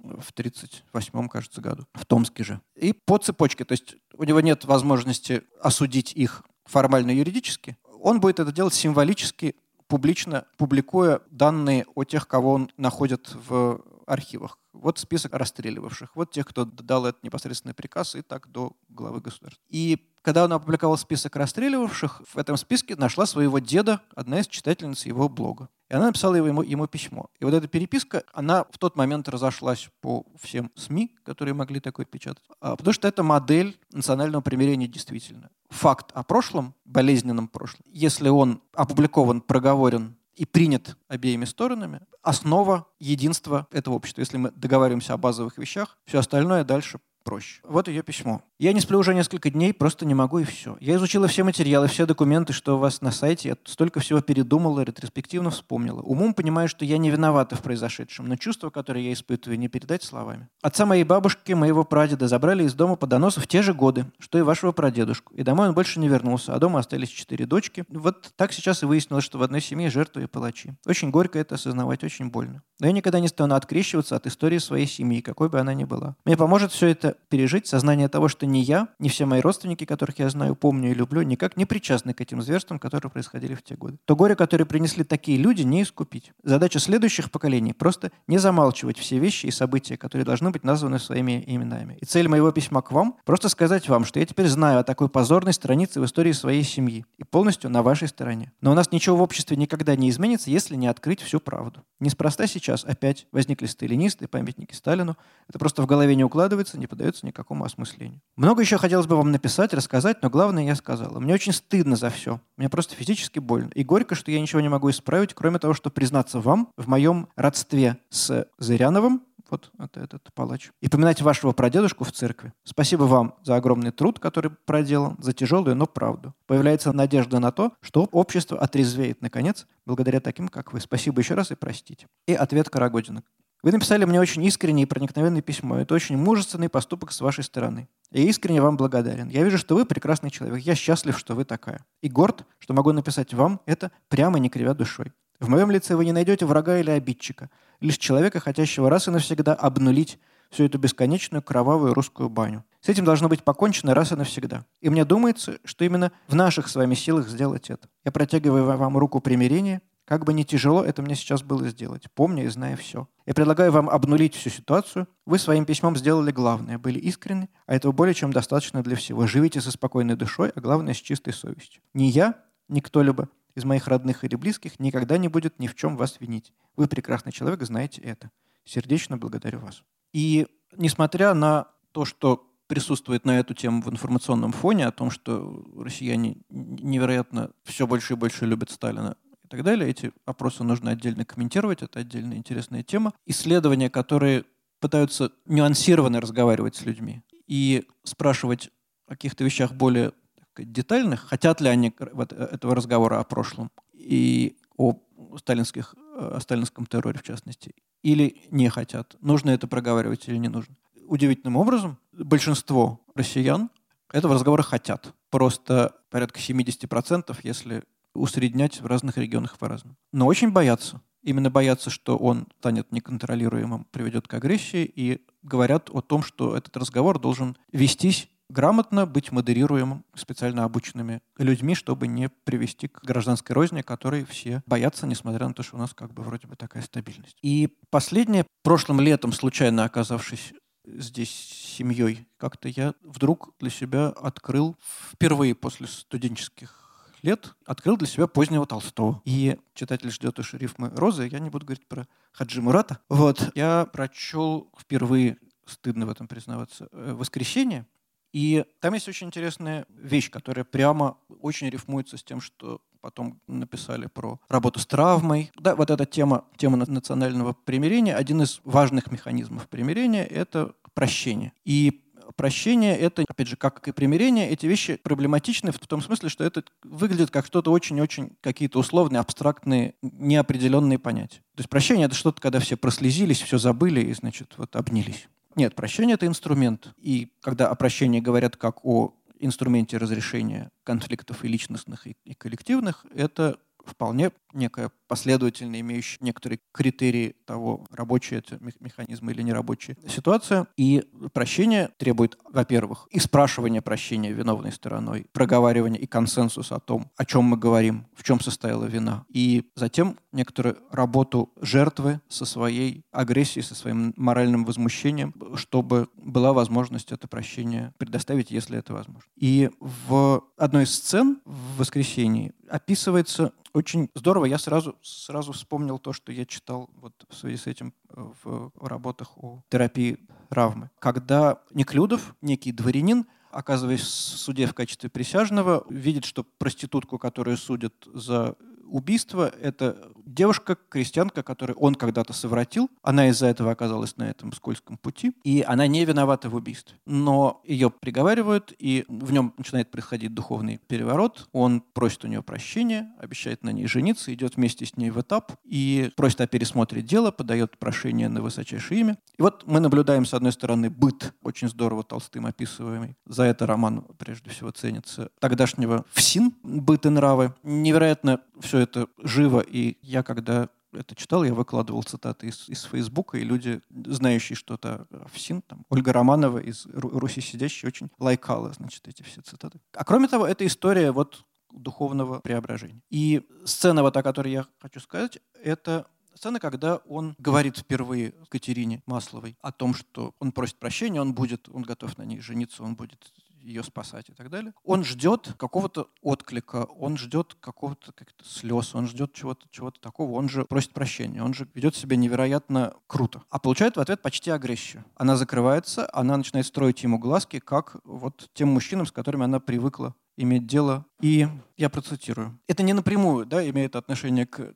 в 0.04 0.32
1938, 0.32 1.28
кажется, 1.28 1.62
году, 1.62 1.86
в 1.94 2.06
Томске 2.06 2.44
же. 2.44 2.62
И 2.76 2.94
по 2.94 3.18
цепочке, 3.18 3.66
то 3.66 3.74
есть 3.74 3.96
у 4.14 4.24
него 4.24 4.42
нет 4.42 4.66
возможности 4.66 5.44
осудить 5.62 6.14
их 6.14 6.44
формально 6.66 7.12
юридически, 7.12 7.78
он 8.02 8.20
будет 8.20 8.40
это 8.40 8.52
делать 8.52 8.74
символически, 8.74 9.56
публично 9.88 10.46
публикуя 10.58 11.22
данные 11.30 11.86
о 11.96 12.04
тех, 12.04 12.28
кого 12.28 12.54
он 12.54 12.72
находит 12.78 13.36
в 13.50 13.82
архивах. 14.06 14.58
Вот 14.74 15.00
список 15.00 15.34
расстреливавших, 15.34 16.16
вот 16.16 16.32
тех, 16.32 16.48
кто 16.48 16.66
дал 16.66 17.06
этот 17.06 17.24
непосредственный 17.24 17.74
приказ, 17.74 18.16
и 18.16 18.22
так 18.22 18.48
до 18.50 18.74
главы 18.88 19.20
государства. 19.20 19.62
И 19.68 20.10
когда 20.22 20.46
он 20.46 20.54
опубликовал 20.54 20.98
список 20.98 21.36
расстреливавших, 21.36 22.22
в 22.34 22.38
этом 22.38 22.58
списке 22.58 22.96
нашла 22.96 23.26
своего 23.26 23.60
деда 23.60 24.02
одна 24.16 24.40
из 24.40 24.48
читательниц 24.48 25.06
его 25.06 25.28
блога. 25.30 25.70
И 25.90 25.94
она 25.94 26.08
написала 26.08 26.36
ему, 26.36 26.62
ему 26.62 26.88
письмо. 26.88 27.30
И 27.40 27.46
вот 27.46 27.54
эта 27.54 27.68
переписка, 27.68 28.24
она 28.34 28.64
в 28.70 28.78
тот 28.78 28.96
момент 28.96 29.28
разошлась 29.28 29.90
по 30.02 30.26
всем 30.40 30.72
СМИ, 30.76 31.16
которые 31.24 31.56
могли 31.56 31.80
такое 31.80 32.06
печатать. 32.06 32.44
А, 32.62 32.76
потому 32.76 32.94
что 32.94 33.08
это 33.08 33.24
модель 33.24 33.80
национального 33.92 34.42
примирения 34.42 34.88
действительно. 34.88 35.50
Факт 35.70 36.12
о 36.14 36.24
прошлом, 36.24 36.76
болезненном 36.86 37.48
прошлом, 37.48 37.82
если 37.88 38.30
он 38.30 38.62
опубликован, 38.74 39.42
проговорен 39.42 40.16
и 40.36 40.46
принят 40.46 40.96
обеими 41.08 41.46
сторонами, 41.46 42.02
основа 42.22 42.88
единства 43.00 43.68
этого 43.72 43.96
общества. 43.96 44.22
Если 44.22 44.38
мы 44.38 44.52
договариваемся 44.52 45.14
о 45.14 45.18
базовых 45.18 45.58
вещах, 45.58 45.98
все 46.06 46.20
остальное 46.20 46.64
дальше 46.64 47.00
проще. 47.24 47.62
Вот 47.64 47.88
ее 47.88 48.04
письмо. 48.04 48.42
Я 48.60 48.74
не 48.74 48.82
сплю 48.82 49.00
уже 49.00 49.14
несколько 49.14 49.50
дней, 49.50 49.74
просто 49.74 50.06
не 50.06 50.14
могу 50.14 50.40
и 50.40 50.44
все. 50.44 50.78
Я 50.82 50.96
изучила 50.96 51.28
все 51.28 51.44
материалы, 51.44 51.88
все 51.88 52.06
документы, 52.06 52.52
что 52.52 52.76
у 52.76 52.80
вас 52.80 53.02
на 53.02 53.12
сайте. 53.12 53.50
Я 53.50 53.58
столько 53.66 54.02
всего 54.02 54.20
передумала, 54.22 54.82
ретроспективно 54.82 55.50
вспомнила. 55.50 56.02
Умом 56.02 56.34
понимаю, 56.34 56.68
что 56.68 56.84
я 56.84 56.98
не 56.98 57.10
виновата 57.10 57.56
в 57.56 57.62
произошедшем, 57.62 58.28
но 58.28 58.36
чувства, 58.36 58.70
которые 58.70 59.06
я 59.06 59.14
испытываю, 59.14 59.58
не 59.58 59.70
передать 59.70 60.04
словами. 60.04 60.50
Отца 60.62 60.86
моей 60.86 61.06
бабушки, 61.06 61.54
моего 61.54 61.86
прадеда 61.86 62.28
забрали 62.28 62.64
из 62.66 62.74
дома 62.74 62.98
по 62.98 63.08
доносу 63.08 63.40
в 63.40 63.48
те 63.48 63.62
же 63.62 63.74
годы, 63.74 64.06
что 64.20 64.38
и 64.38 64.42
вашего 64.42 64.72
прадедушку. 64.72 65.34
И 65.36 65.44
домой 65.44 65.70
он 65.70 65.74
больше 65.74 66.00
не 66.00 66.10
вернулся, 66.10 66.54
а 66.54 66.60
дома 66.60 66.80
остались 66.80 67.10
четыре 67.10 67.46
дочки. 67.46 67.86
Вот 67.88 68.34
так 68.36 68.52
сейчас 68.52 68.84
и 68.84 68.86
выяснилось, 68.86 69.24
что 69.24 69.38
в 69.38 69.44
одной 69.44 69.62
семье 69.62 69.90
жертвы 69.90 70.24
и 70.24 70.28
палачи. 70.28 70.74
Очень 70.86 71.12
горько 71.12 71.40
это 71.40 71.56
осознавать, 71.56 72.04
очень 72.04 72.30
больно. 72.30 72.62
Но 72.80 72.88
я 72.88 72.94
никогда 72.94 73.20
не 73.20 73.28
стану 73.28 73.56
открещиваться 73.56 74.16
от 74.16 74.28
истории 74.28 74.58
своей 74.58 74.88
семьи, 74.88 75.22
какой 75.22 75.50
бы 75.50 75.60
она 75.60 75.74
ни 75.74 75.86
была. 75.86 76.16
Мне 76.26 76.38
поможет 76.38 76.72
все 76.72 76.88
это 76.88 77.09
пережить, 77.30 77.68
сознание 77.68 78.08
того, 78.08 78.28
что 78.28 78.46
не 78.46 78.62
я, 78.62 78.90
не 79.00 79.10
все 79.10 79.26
мои 79.26 79.42
родственники, 79.42 79.86
которых 79.86 80.20
я 80.20 80.30
знаю, 80.30 80.56
помню 80.56 80.92
и 80.92 80.94
люблю, 80.94 81.22
никак 81.22 81.58
не 81.58 81.66
причастны 81.66 82.14
к 82.14 82.22
этим 82.22 82.42
зверствам, 82.42 82.80
которые 82.80 83.12
происходили 83.12 83.56
в 83.56 83.64
те 83.64 83.76
годы. 83.76 83.98
То 84.06 84.16
горе, 84.16 84.36
которое 84.36 84.66
принесли 84.66 85.04
такие 85.04 85.38
люди, 85.38 85.64
не 85.64 85.84
искупить. 85.84 86.32
Задача 86.44 86.80
следующих 86.80 87.32
поколений– 87.32 87.74
просто 87.80 88.12
не 88.28 88.38
замалчивать 88.38 88.98
все 88.98 89.20
вещи 89.20 89.48
и 89.48 89.52
события, 89.52 89.98
которые 89.98 90.26
должны 90.26 90.52
быть 90.52 90.64
названы 90.64 91.00
своими 91.00 91.44
именами. 91.46 91.98
И 92.02 92.06
цель 92.06 92.28
моего 92.28 92.52
письма 92.52 92.82
к 92.82 92.92
вам– 92.92 93.18
просто 93.26 93.50
сказать 93.50 93.88
вам, 93.90 94.06
что 94.06 94.20
я 94.20 94.26
теперь 94.26 94.48
знаю 94.48 94.80
о 94.80 94.84
такой 94.84 95.10
позорной 95.10 95.54
странице 95.54 96.00
в 96.02 96.06
истории 96.06 96.32
своей 96.32 96.64
семьи 96.64 97.06
и 97.18 97.24
полностью 97.24 97.70
на 97.70 97.84
вашей 97.84 98.08
стороне. 98.08 98.52
Но 98.62 98.72
у 98.72 98.74
нас 98.74 98.92
ничего 98.92 99.18
в 99.18 99.22
обществе 99.22 99.58
никогда 99.58 99.96
не 99.96 100.10
изменится, 100.10 100.50
если 100.50 100.76
не 100.76 100.88
открыть 100.88 101.22
всю 101.22 101.40
правду. 101.40 101.84
Неспроста 102.00 102.48
сейчас 102.48 102.86
опять 102.86 103.28
возникли 103.32 103.66
сталинисты, 103.66 104.28
памятники 104.28 104.74
Сталину. 104.74 105.18
Это 105.48 105.60
просто 105.60 105.82
в 105.82 105.86
голове 105.86 106.16
не 106.16 106.24
укладывается, 106.24 106.80
не 106.80 106.88
поддается 107.00 107.26
никакому 107.26 107.64
осмыслению. 107.64 108.20
Много 108.36 108.62
еще 108.62 108.78
хотелось 108.78 109.08
бы 109.08 109.16
вам 109.16 109.32
написать, 109.32 109.74
рассказать, 109.74 110.22
но 110.22 110.30
главное 110.30 110.66
я 110.66 110.76
сказала. 110.76 111.20
Мне 111.22 111.34
очень 111.34 111.54
стыдно 111.54 111.96
за 111.96 112.10
все. 112.10 112.42
Мне 112.58 112.68
просто 112.68 112.94
физически 112.94 113.40
больно. 113.40 113.72
И 113.74 113.86
горько, 113.86 114.16
что 114.16 114.32
я 114.32 114.42
ничего 114.42 114.60
не 114.60 114.68
могу 114.68 114.90
исправить, 114.90 115.34
кроме 115.34 115.60
того, 115.60 115.74
что 115.74 115.90
признаться 115.90 116.42
вам 116.42 116.68
в 116.76 116.90
моем 116.90 117.30
родстве 117.38 117.98
с 118.10 118.46
Зыряновым, 118.58 119.22
вот 119.50 119.72
это 119.80 120.02
этот 120.02 120.34
палач. 120.34 120.72
И 120.82 120.90
поминать 120.90 121.22
вашего 121.22 121.54
прадедушку 121.54 122.04
в 122.04 122.12
церкви. 122.12 122.52
Спасибо 122.66 123.04
вам 123.04 123.36
за 123.44 123.56
огромный 123.56 123.92
труд, 123.92 124.20
который 124.20 124.52
проделан, 124.52 125.16
за 125.20 125.32
тяжелую, 125.32 125.76
но 125.76 125.86
правду. 125.86 126.36
Появляется 126.48 126.92
надежда 126.92 127.40
на 127.40 127.52
то, 127.52 127.72
что 127.82 128.10
общество 128.12 128.60
отрезвеет, 128.60 129.22
наконец, 129.22 129.68
благодаря 129.86 130.20
таким, 130.20 130.50
как 130.50 130.74
вы. 130.74 130.82
Спасибо 130.82 131.22
еще 131.22 131.34
раз 131.34 131.52
и 131.52 131.56
простите. 131.56 132.08
И 132.28 132.34
ответ 132.34 132.70
Карагодина. 132.70 133.24
Вы 133.62 133.74
написали 133.74 134.06
мне 134.06 134.22
очень 134.22 134.44
искреннее 134.46 134.84
и 134.84 134.88
проникновенное 134.88 135.42
письмо. 135.42 135.80
Это 135.80 135.94
очень 135.94 136.18
мужественный 136.18 136.70
поступок 136.70 137.12
с 137.12 137.20
вашей 137.20 137.44
стороны. 137.44 137.90
Я 138.12 138.24
искренне 138.24 138.62
вам 138.62 138.78
благодарен. 138.78 139.28
Я 139.28 139.44
вижу, 139.44 139.58
что 139.58 139.76
вы 139.76 139.86
прекрасный 139.86 140.30
человек. 140.30 140.62
Я 140.64 140.76
счастлив, 140.76 141.20
что 141.20 141.36
вы 141.36 141.44
такая. 141.44 141.86
И 142.02 142.08
горд, 142.08 142.46
что 142.60 142.74
могу 142.74 142.94
написать 142.94 143.34
вам 143.34 143.60
это 143.66 143.92
прямо 144.08 144.40
не 144.40 144.50
кривя 144.50 144.74
душой. 144.74 145.12
В 145.42 145.50
моем 145.50 145.72
лице 145.72 145.96
вы 145.96 146.06
не 146.06 146.14
найдете 146.14 146.46
врага 146.46 146.80
или 146.80 146.90
обидчика, 146.90 147.50
лишь 147.82 147.98
человека, 147.98 148.40
хотящего 148.40 148.90
раз 148.90 149.08
и 149.08 149.12
навсегда 149.12 149.54
обнулить 149.54 150.20
всю 150.50 150.64
эту 150.64 150.78
бесконечную 150.78 151.42
кровавую 151.42 151.94
русскую 151.94 152.30
баню. 152.30 152.64
С 152.82 152.90
этим 152.90 153.06
должно 153.06 153.30
быть 153.30 153.44
покончено 153.44 153.94
раз 153.94 154.12
и 154.12 154.16
навсегда. 154.16 154.66
И 154.82 154.90
мне 154.90 155.06
думается, 155.06 155.60
что 155.64 155.86
именно 155.86 156.12
в 156.28 156.36
наших 156.36 156.70
с 156.70 156.76
вами 156.76 156.96
силах 156.96 157.28
сделать 157.28 157.70
это. 157.70 157.88
Я 158.06 158.12
протягиваю 158.12 158.66
вам 158.66 158.98
руку 158.98 159.20
примирения 159.20 159.82
как 160.10 160.26
бы 160.26 160.34
не 160.34 160.44
тяжело 160.44 160.84
это 160.84 161.04
мне 161.04 161.14
сейчас 161.14 161.44
было 161.44 161.70
сделать, 161.70 162.08
помня 162.16 162.44
и 162.44 162.48
зная 162.48 162.76
все. 162.76 163.08
Я 163.28 163.36
предлагаю 163.36 163.72
вам 163.72 163.88
обнулить 163.88 164.34
всю 164.34 164.50
ситуацию. 164.50 165.08
Вы 165.28 165.38
своим 165.38 165.66
письмом 165.66 165.96
сделали 165.96 166.32
главное, 166.32 166.80
были 166.80 166.98
искренны, 166.98 167.48
а 167.68 167.76
этого 167.76 167.92
более 167.92 168.16
чем 168.16 168.34
достаточно 168.34 168.82
для 168.82 168.96
всего. 168.96 169.28
Живите 169.28 169.62
со 169.62 169.70
спокойной 169.70 170.16
душой, 170.16 170.52
а 170.56 170.62
главное, 170.62 170.96
с 170.96 170.98
чистой 170.98 171.32
совестью. 171.32 171.84
Ни 171.94 172.06
я, 172.06 172.44
ни 172.70 172.80
кто-либо 172.80 173.30
из 173.54 173.66
моих 173.66 173.88
родных 173.88 174.24
или 174.24 174.36
близких 174.36 174.80
никогда 174.80 175.20
не 175.20 175.28
будет 175.28 175.60
ни 175.60 175.68
в 175.68 175.76
чем 175.76 175.96
вас 175.96 176.16
винить. 176.20 176.54
Вы 176.76 176.88
прекрасный 176.88 177.32
человек, 177.32 177.62
знаете 177.62 178.02
это. 178.02 178.32
Сердечно 178.66 179.16
благодарю 179.16 179.60
вас. 179.60 179.84
И 180.12 180.48
несмотря 180.76 181.36
на 181.36 181.68
то, 181.92 182.04
что 182.04 182.52
присутствует 182.66 183.26
на 183.26 183.40
эту 183.40 183.54
тему 183.54 183.84
в 183.84 183.90
информационном 183.92 184.54
фоне, 184.54 184.88
о 184.88 184.92
том, 184.92 185.12
что 185.12 185.64
россияне 185.78 186.38
невероятно 186.50 187.52
все 187.64 187.86
больше 187.86 188.14
и 188.14 188.18
больше 188.18 188.48
любят 188.48 188.72
Сталина, 188.72 189.16
и 189.50 189.52
так 189.52 189.64
далее. 189.64 189.90
Эти 189.90 190.12
опросы 190.26 190.64
нужно 190.64 190.92
отдельно 190.92 191.26
комментировать, 191.26 191.82
это 191.82 192.00
отдельная 192.00 192.38
интересная 192.38 192.84
тема. 192.84 193.14
Исследования, 193.26 193.90
которые 193.90 194.46
пытаются 194.80 195.32
нюансированно 195.46 196.22
разговаривать 196.22 196.76
с 196.76 196.86
людьми 196.86 197.24
и 197.48 197.88
спрашивать 198.04 198.70
о 199.08 199.12
каких-то 199.12 199.44
вещах 199.44 199.74
более 199.74 200.14
детальных, 200.56 201.22
хотят 201.22 201.62
ли 201.62 201.70
они 201.70 201.94
э, 201.98 202.26
этого 202.30 202.76
разговора 202.76 203.20
о 203.20 203.24
прошлом 203.24 203.72
и 203.94 204.58
о 204.78 205.00
сталинских, 205.38 205.96
э, 205.98 206.32
о 206.36 206.40
сталинском 206.40 206.86
терроре 206.86 207.18
в 207.18 207.24
частности, 207.24 207.74
или 208.04 208.44
не 208.52 208.70
хотят, 208.70 209.16
нужно 209.20 209.50
это 209.50 209.68
проговаривать 209.68 210.28
или 210.28 210.38
не 210.38 210.50
нужно. 210.50 210.76
Удивительным 211.08 211.56
образом 211.56 211.98
большинство 212.12 213.02
россиян 213.16 213.72
этого 214.12 214.36
разговора 214.36 214.62
хотят. 214.62 215.14
Просто 215.32 215.96
порядка 216.12 216.40
70%, 216.40 217.36
если 217.42 217.84
усреднять 218.20 218.82
в 218.82 218.86
разных 218.86 219.18
регионах 219.18 219.58
по-разному. 219.58 219.96
Но 220.12 220.26
очень 220.28 220.52
боятся. 220.52 221.02
Именно 221.22 221.50
боятся, 221.50 221.90
что 221.90 222.18
он 222.18 222.48
станет 222.60 222.92
неконтролируемым, 222.92 223.86
приведет 223.92 224.28
к 224.28 224.34
агрессии, 224.34 224.90
и 224.94 225.26
говорят 225.42 225.90
о 225.90 226.02
том, 226.02 226.24
что 226.24 226.56
этот 226.56 226.76
разговор 226.78 227.20
должен 227.20 227.58
вестись 227.72 228.30
грамотно, 228.50 229.06
быть 229.06 229.32
модерируемым 229.32 230.04
специально 230.16 230.64
обученными 230.64 231.22
людьми, 231.38 231.76
чтобы 231.76 232.08
не 232.08 232.30
привести 232.30 232.88
к 232.88 233.04
гражданской 233.04 233.54
розни, 233.54 233.82
которой 233.82 234.26
все 234.26 234.64
боятся, 234.66 235.06
несмотря 235.06 235.48
на 235.48 235.54
то, 235.54 235.64
что 235.64 235.76
у 235.76 235.80
нас 235.80 235.94
как 235.94 236.14
бы 236.14 236.24
вроде 236.24 236.48
бы 236.48 236.56
такая 236.56 236.84
стабильность. 236.84 237.38
И 237.42 237.70
последнее, 237.90 238.46
прошлым 238.64 239.02
летом, 239.02 239.32
случайно 239.34 239.84
оказавшись 239.84 240.54
здесь 240.86 241.30
семьей. 241.30 242.28
Как-то 242.38 242.68
я 242.68 242.94
вдруг 243.04 243.54
для 243.60 243.70
себя 243.70 244.08
открыл 244.08 244.76
впервые 245.12 245.54
после 245.54 245.88
студенческих 245.88 246.89
лет 247.24 247.56
открыл 247.66 247.98
для 247.98 248.08
себя 248.08 248.28
позднего 248.28 248.66
Толстого. 248.66 249.22
И 249.26 249.58
читатель 249.74 250.12
ждет 250.12 250.40
уж 250.40 250.54
рифмы 250.54 250.90
розы. 250.90 251.28
Я 251.32 251.40
не 251.40 251.50
буду 251.50 251.66
говорить 251.66 251.88
про 251.88 252.08
Хаджи 252.32 252.62
Мурата. 252.62 253.00
Вот. 253.10 253.52
Я 253.56 253.88
прочел 253.92 254.72
впервые, 254.78 255.38
стыдно 255.66 256.06
в 256.06 256.10
этом 256.10 256.28
признаваться, 256.28 256.88
э, 256.92 257.14
«Воскресенье». 257.14 257.86
И 258.32 258.64
там 258.80 258.94
есть 258.94 259.08
очень 259.08 259.28
интересная 259.28 259.86
вещь, 259.90 260.30
которая 260.30 260.64
прямо 260.64 261.18
очень 261.42 261.70
рифмуется 261.70 262.18
с 262.18 262.24
тем, 262.24 262.42
что 262.42 262.82
потом 263.02 263.40
написали 263.48 264.08
про 264.08 264.40
работу 264.50 264.80
с 264.80 264.86
травмой. 264.86 265.52
Да, 265.56 265.76
вот 265.76 265.90
эта 265.90 266.06
тема, 266.06 266.46
тема 266.58 266.78
национального 266.78 267.54
примирения, 267.54 268.16
один 268.16 268.42
из 268.42 268.62
важных 268.64 269.12
механизмов 269.12 269.68
примирения– 269.68 270.26
это 270.26 270.74
прощение. 270.94 271.54
И 271.66 272.09
прощение— 272.36 272.98
это, 273.00 273.24
опять 273.28 273.48
же, 273.48 273.56
как 273.56 273.88
и 273.88 273.92
примирение, 273.92 274.50
эти 274.50 274.66
вещи 274.66 274.96
проблематичны 274.96 275.72
в 275.72 275.80
том 275.80 276.02
смысле, 276.02 276.30
что 276.30 276.44
это 276.44 276.64
выглядит 276.84 277.32
как 277.32 277.46
что-то 277.46 277.72
очень-очень 277.72 278.38
какие-то 278.42 278.80
условные, 278.80 279.20
абстрактные, 279.20 279.96
неопределенные 280.02 281.00
понятия. 281.00 281.40
То 281.56 281.62
есть 281.62 281.70
прощение— 281.70 282.06
это 282.08 282.16
что-то, 282.16 282.42
когда 282.42 282.60
все 282.60 282.78
прослезились, 282.78 283.42
все 283.42 283.58
забыли 283.58 284.02
и, 284.02 284.14
значит, 284.14 284.54
вот 284.58 284.76
обнялись. 284.76 285.28
Нет, 285.56 285.76
прощение— 285.76 286.14
это 286.16 286.28
инструмент. 286.28 286.94
И 286.98 287.32
когда 287.42 287.70
о 287.70 287.76
прощении 287.76 288.20
говорят 288.20 288.56
как 288.56 288.86
о 288.86 289.14
инструменте 289.40 289.98
разрешения 289.98 290.70
конфликтов 290.84 291.44
и 291.44 291.48
личностных, 291.48 292.08
и, 292.08 292.16
и 292.26 292.34
коллективных, 292.34 293.06
это 293.16 293.58
вполне 293.86 294.32
некая 294.54 294.92
последовательно 295.08 295.80
имеющая 295.80 296.18
некоторые 296.22 296.60
критерии 296.72 297.36
того, 297.46 297.86
рабочий 297.92 298.36
это 298.38 298.60
механизм 298.80 299.30
или 299.30 299.42
нерабочая 299.42 299.98
ситуация. 300.08 300.68
И 300.78 301.04
прощение 301.34 301.90
требует, 301.98 302.38
во-первых, 302.52 303.08
и 303.12 303.20
спрашивания 303.20 303.82
прощения 303.82 304.32
виновной 304.32 304.72
стороной, 304.72 305.26
проговаривания 305.32 306.00
и 306.00 306.06
консенсуса 306.06 306.76
о 306.76 306.80
том, 306.80 307.12
о 307.18 307.26
чем 307.26 307.46
мы 307.46 307.58
говорим, 307.58 308.06
в 308.14 308.24
чем 308.24 308.40
состояла 308.40 308.86
вина. 308.86 309.26
И 309.30 309.70
затем 309.76 310.18
некоторую 310.32 310.78
работу 310.92 311.52
жертвы 311.60 312.22
со 312.30 312.46
своей 312.46 313.04
агрессией, 313.12 313.64
со 313.64 313.76
своим 313.76 314.14
моральным 314.16 314.64
возмущением, 314.66 315.34
чтобы 315.56 316.08
была 316.16 316.54
возможность 316.54 317.12
это 317.12 317.28
прощение 317.28 317.94
предоставить, 317.98 318.52
если 318.52 318.78
это 318.78 318.94
возможно. 318.94 319.30
И 319.36 319.72
в 319.80 320.44
одной 320.58 320.84
из 320.84 320.94
сцен 320.94 321.42
в 321.46 321.80
воскресенье 321.80 322.54
описывается 322.70 323.54
очень 323.74 324.10
здорово. 324.16 324.39
Я 324.46 324.58
сразу, 324.58 324.96
сразу 325.02 325.52
вспомнил 325.52 326.00
то, 326.00 326.14
что 326.14 326.32
я 326.32 326.46
читал 326.46 326.90
вот 326.96 327.14
в 327.30 327.36
связи 327.36 327.58
с 327.58 327.68
этим 327.68 327.94
э, 328.10 328.30
в 328.44 328.72
работах 328.80 329.38
о 329.38 329.62
терапии 329.70 330.18
травмы. 330.50 330.90
Когда 331.00 331.62
Неклюдов, 331.72 332.36
некий 332.42 332.72
дворянин, 332.72 333.26
оказываясь 333.52 334.02
в 334.02 334.38
суде 334.38 334.68
в 334.68 334.74
качестве 334.74 335.10
присяжного, 335.10 335.86
видит, 335.90 336.26
что 336.26 336.44
проститутку, 336.44 337.18
которую 337.18 337.58
судят 337.58 337.94
за 338.14 338.56
убийство— 338.90 339.52
это 339.62 340.12
девушка, 340.26 340.78
крестьянка, 340.90 341.44
которую 341.44 341.78
он 341.78 341.96
когда-то 341.96 342.34
совратил. 342.34 342.90
Она 343.02 343.30
из-за 343.30 343.48
этого 343.48 343.72
оказалась 343.72 344.18
на 344.18 344.30
этом 344.30 344.54
скользком 344.54 344.98
пути, 344.98 345.34
и 345.44 345.64
она 345.68 345.88
не 345.88 346.06
виновата 346.06 346.50
в 346.50 346.56
убийстве. 346.56 346.98
Но 347.06 347.62
ее 347.66 347.90
приговаривают, 347.90 348.74
и 348.78 349.06
в 349.08 349.32
нем 349.32 349.54
начинает 349.58 349.92
происходить 349.92 350.34
духовный 350.34 350.80
переворот. 350.88 351.48
Он 351.52 351.82
просит 351.82 352.26
у 352.26 352.28
нее 352.28 352.44
прощения, 352.44 353.12
обещает 353.20 353.64
на 353.64 353.72
ней 353.72 353.88
жениться, 353.88 354.34
идет 354.34 354.56
вместе 354.56 354.86
с 354.86 354.98
ней 354.98 355.10
в 355.10 355.20
этап 355.20 355.54
и 355.64 356.12
просит 356.16 356.42
о 356.42 356.48
пересмотре 356.48 357.02
дела, 357.02 357.32
подает 357.32 357.78
прошение 357.78 358.30
на 358.30 358.42
высочайшее 358.42 359.02
имя. 359.02 359.18
И 359.38 359.42
вот 359.42 359.64
мы 359.66 359.80
наблюдаем, 359.80 360.26
с 360.26 360.34
одной 360.34 360.52
стороны, 360.52 360.90
быт, 360.90 361.34
очень 361.44 361.70
здорово 361.70 362.04
Толстым 362.04 362.46
описываемый. 362.46 363.16
За 363.26 363.44
это 363.44 363.66
роман, 363.66 364.06
прежде 364.18 364.50
всего, 364.50 364.72
ценится 364.72 365.30
тогдашнего 365.40 366.06
ФСИН, 366.12 366.54
быт 366.64 367.06
и 367.06 367.10
нравы. 367.10 367.54
Невероятно 367.64 368.42
все 368.60 368.79
это 368.80 369.08
живо, 369.18 369.60
и 369.60 369.98
я 370.02 370.24
когда 370.24 370.70
это 370.92 371.16
читал, 371.16 371.44
я 371.44 371.54
выкладывал 371.54 372.04
цитаты 372.04 372.48
из, 372.48 372.68
из 372.68 372.84
Фейсбука, 372.84 373.38
и 373.38 373.44
люди, 373.44 373.82
знающие 373.90 374.56
что-то 374.56 375.08
в 375.32 375.38
СИН, 375.40 375.62
там, 375.62 375.86
Ольга 375.90 376.14
Романова 376.14 376.58
из 376.58 376.88
Руси 376.88 377.42
сидящей, 377.42 377.88
очень 377.88 378.10
лайкала, 378.18 378.74
значит, 378.74 379.08
эти 379.08 379.22
все 379.22 379.42
цитаты. 379.42 379.80
А 379.94 380.04
кроме 380.04 380.28
того, 380.28 380.48
это 380.48 380.66
история 380.66 381.12
вот 381.12 381.46
духовного 381.72 382.40
преображения. 382.40 383.02
И 383.10 383.48
сцена, 383.66 384.02
вот 384.02 384.18
о 384.18 384.24
которой 384.24 384.52
я 384.52 384.66
хочу 384.80 385.00
сказать, 385.00 385.40
это 385.64 386.08
сцена, 386.34 386.60
когда 386.60 386.98
он 386.98 387.36
говорит 387.38 387.78
впервые 387.78 388.34
Катерине 388.50 389.04
Масловой 389.06 389.58
о 389.62 389.72
том, 389.72 389.94
что 389.94 390.34
он 390.40 390.52
просит 390.52 390.78
прощения, 390.78 391.22
он 391.22 391.34
будет, 391.34 391.70
он 391.70 391.84
готов 391.84 392.18
на 392.18 392.24
ней 392.24 392.40
жениться, 392.40 392.84
он 392.84 392.96
будет 392.96 393.32
ее 393.62 393.84
спасать 393.84 394.30
и 394.30 394.34
так 394.34 394.50
далее. 394.50 394.74
Он 394.84 395.04
ждет 395.04 395.54
какого-то 395.58 396.08
отклика, 396.22 396.86
он 396.86 397.18
ждет 397.18 397.56
какого-то 397.60 398.12
как-то 398.12 398.44
слез, 398.46 398.96
он 398.96 399.08
ждет 399.08 399.34
чего-то 399.34 399.68
чего 399.72 399.92
такого, 399.92 400.38
он 400.38 400.50
же 400.50 400.66
просит 400.66 400.94
прощения, 400.94 401.44
он 401.44 401.54
же 401.54 401.68
ведет 401.74 401.96
себя 401.96 402.16
невероятно 402.16 402.94
круто. 403.08 403.44
А 403.50 403.60
получает 403.60 403.98
в 403.98 404.00
ответ 404.00 404.22
почти 404.22 404.52
агрессию. 404.52 405.04
Она 405.16 405.36
закрывается, 405.36 406.10
она 406.14 406.38
начинает 406.38 406.66
строить 406.66 407.04
ему 407.04 407.20
глазки, 407.20 407.60
как 407.60 407.98
вот 408.04 408.50
тем 408.54 408.70
мужчинам, 408.70 409.06
с 409.06 409.12
которыми 409.12 409.46
она 409.46 409.60
привыкла 409.60 410.16
иметь 410.40 410.66
дело. 410.66 411.06
И 411.22 411.48
я 411.78 411.90
процитирую. 411.90 412.58
Это 412.68 412.82
не 412.82 412.94
напрямую 412.94 413.46
да, 413.46 413.68
имеет 413.70 413.96
отношение 413.96 414.46
к 414.46 414.74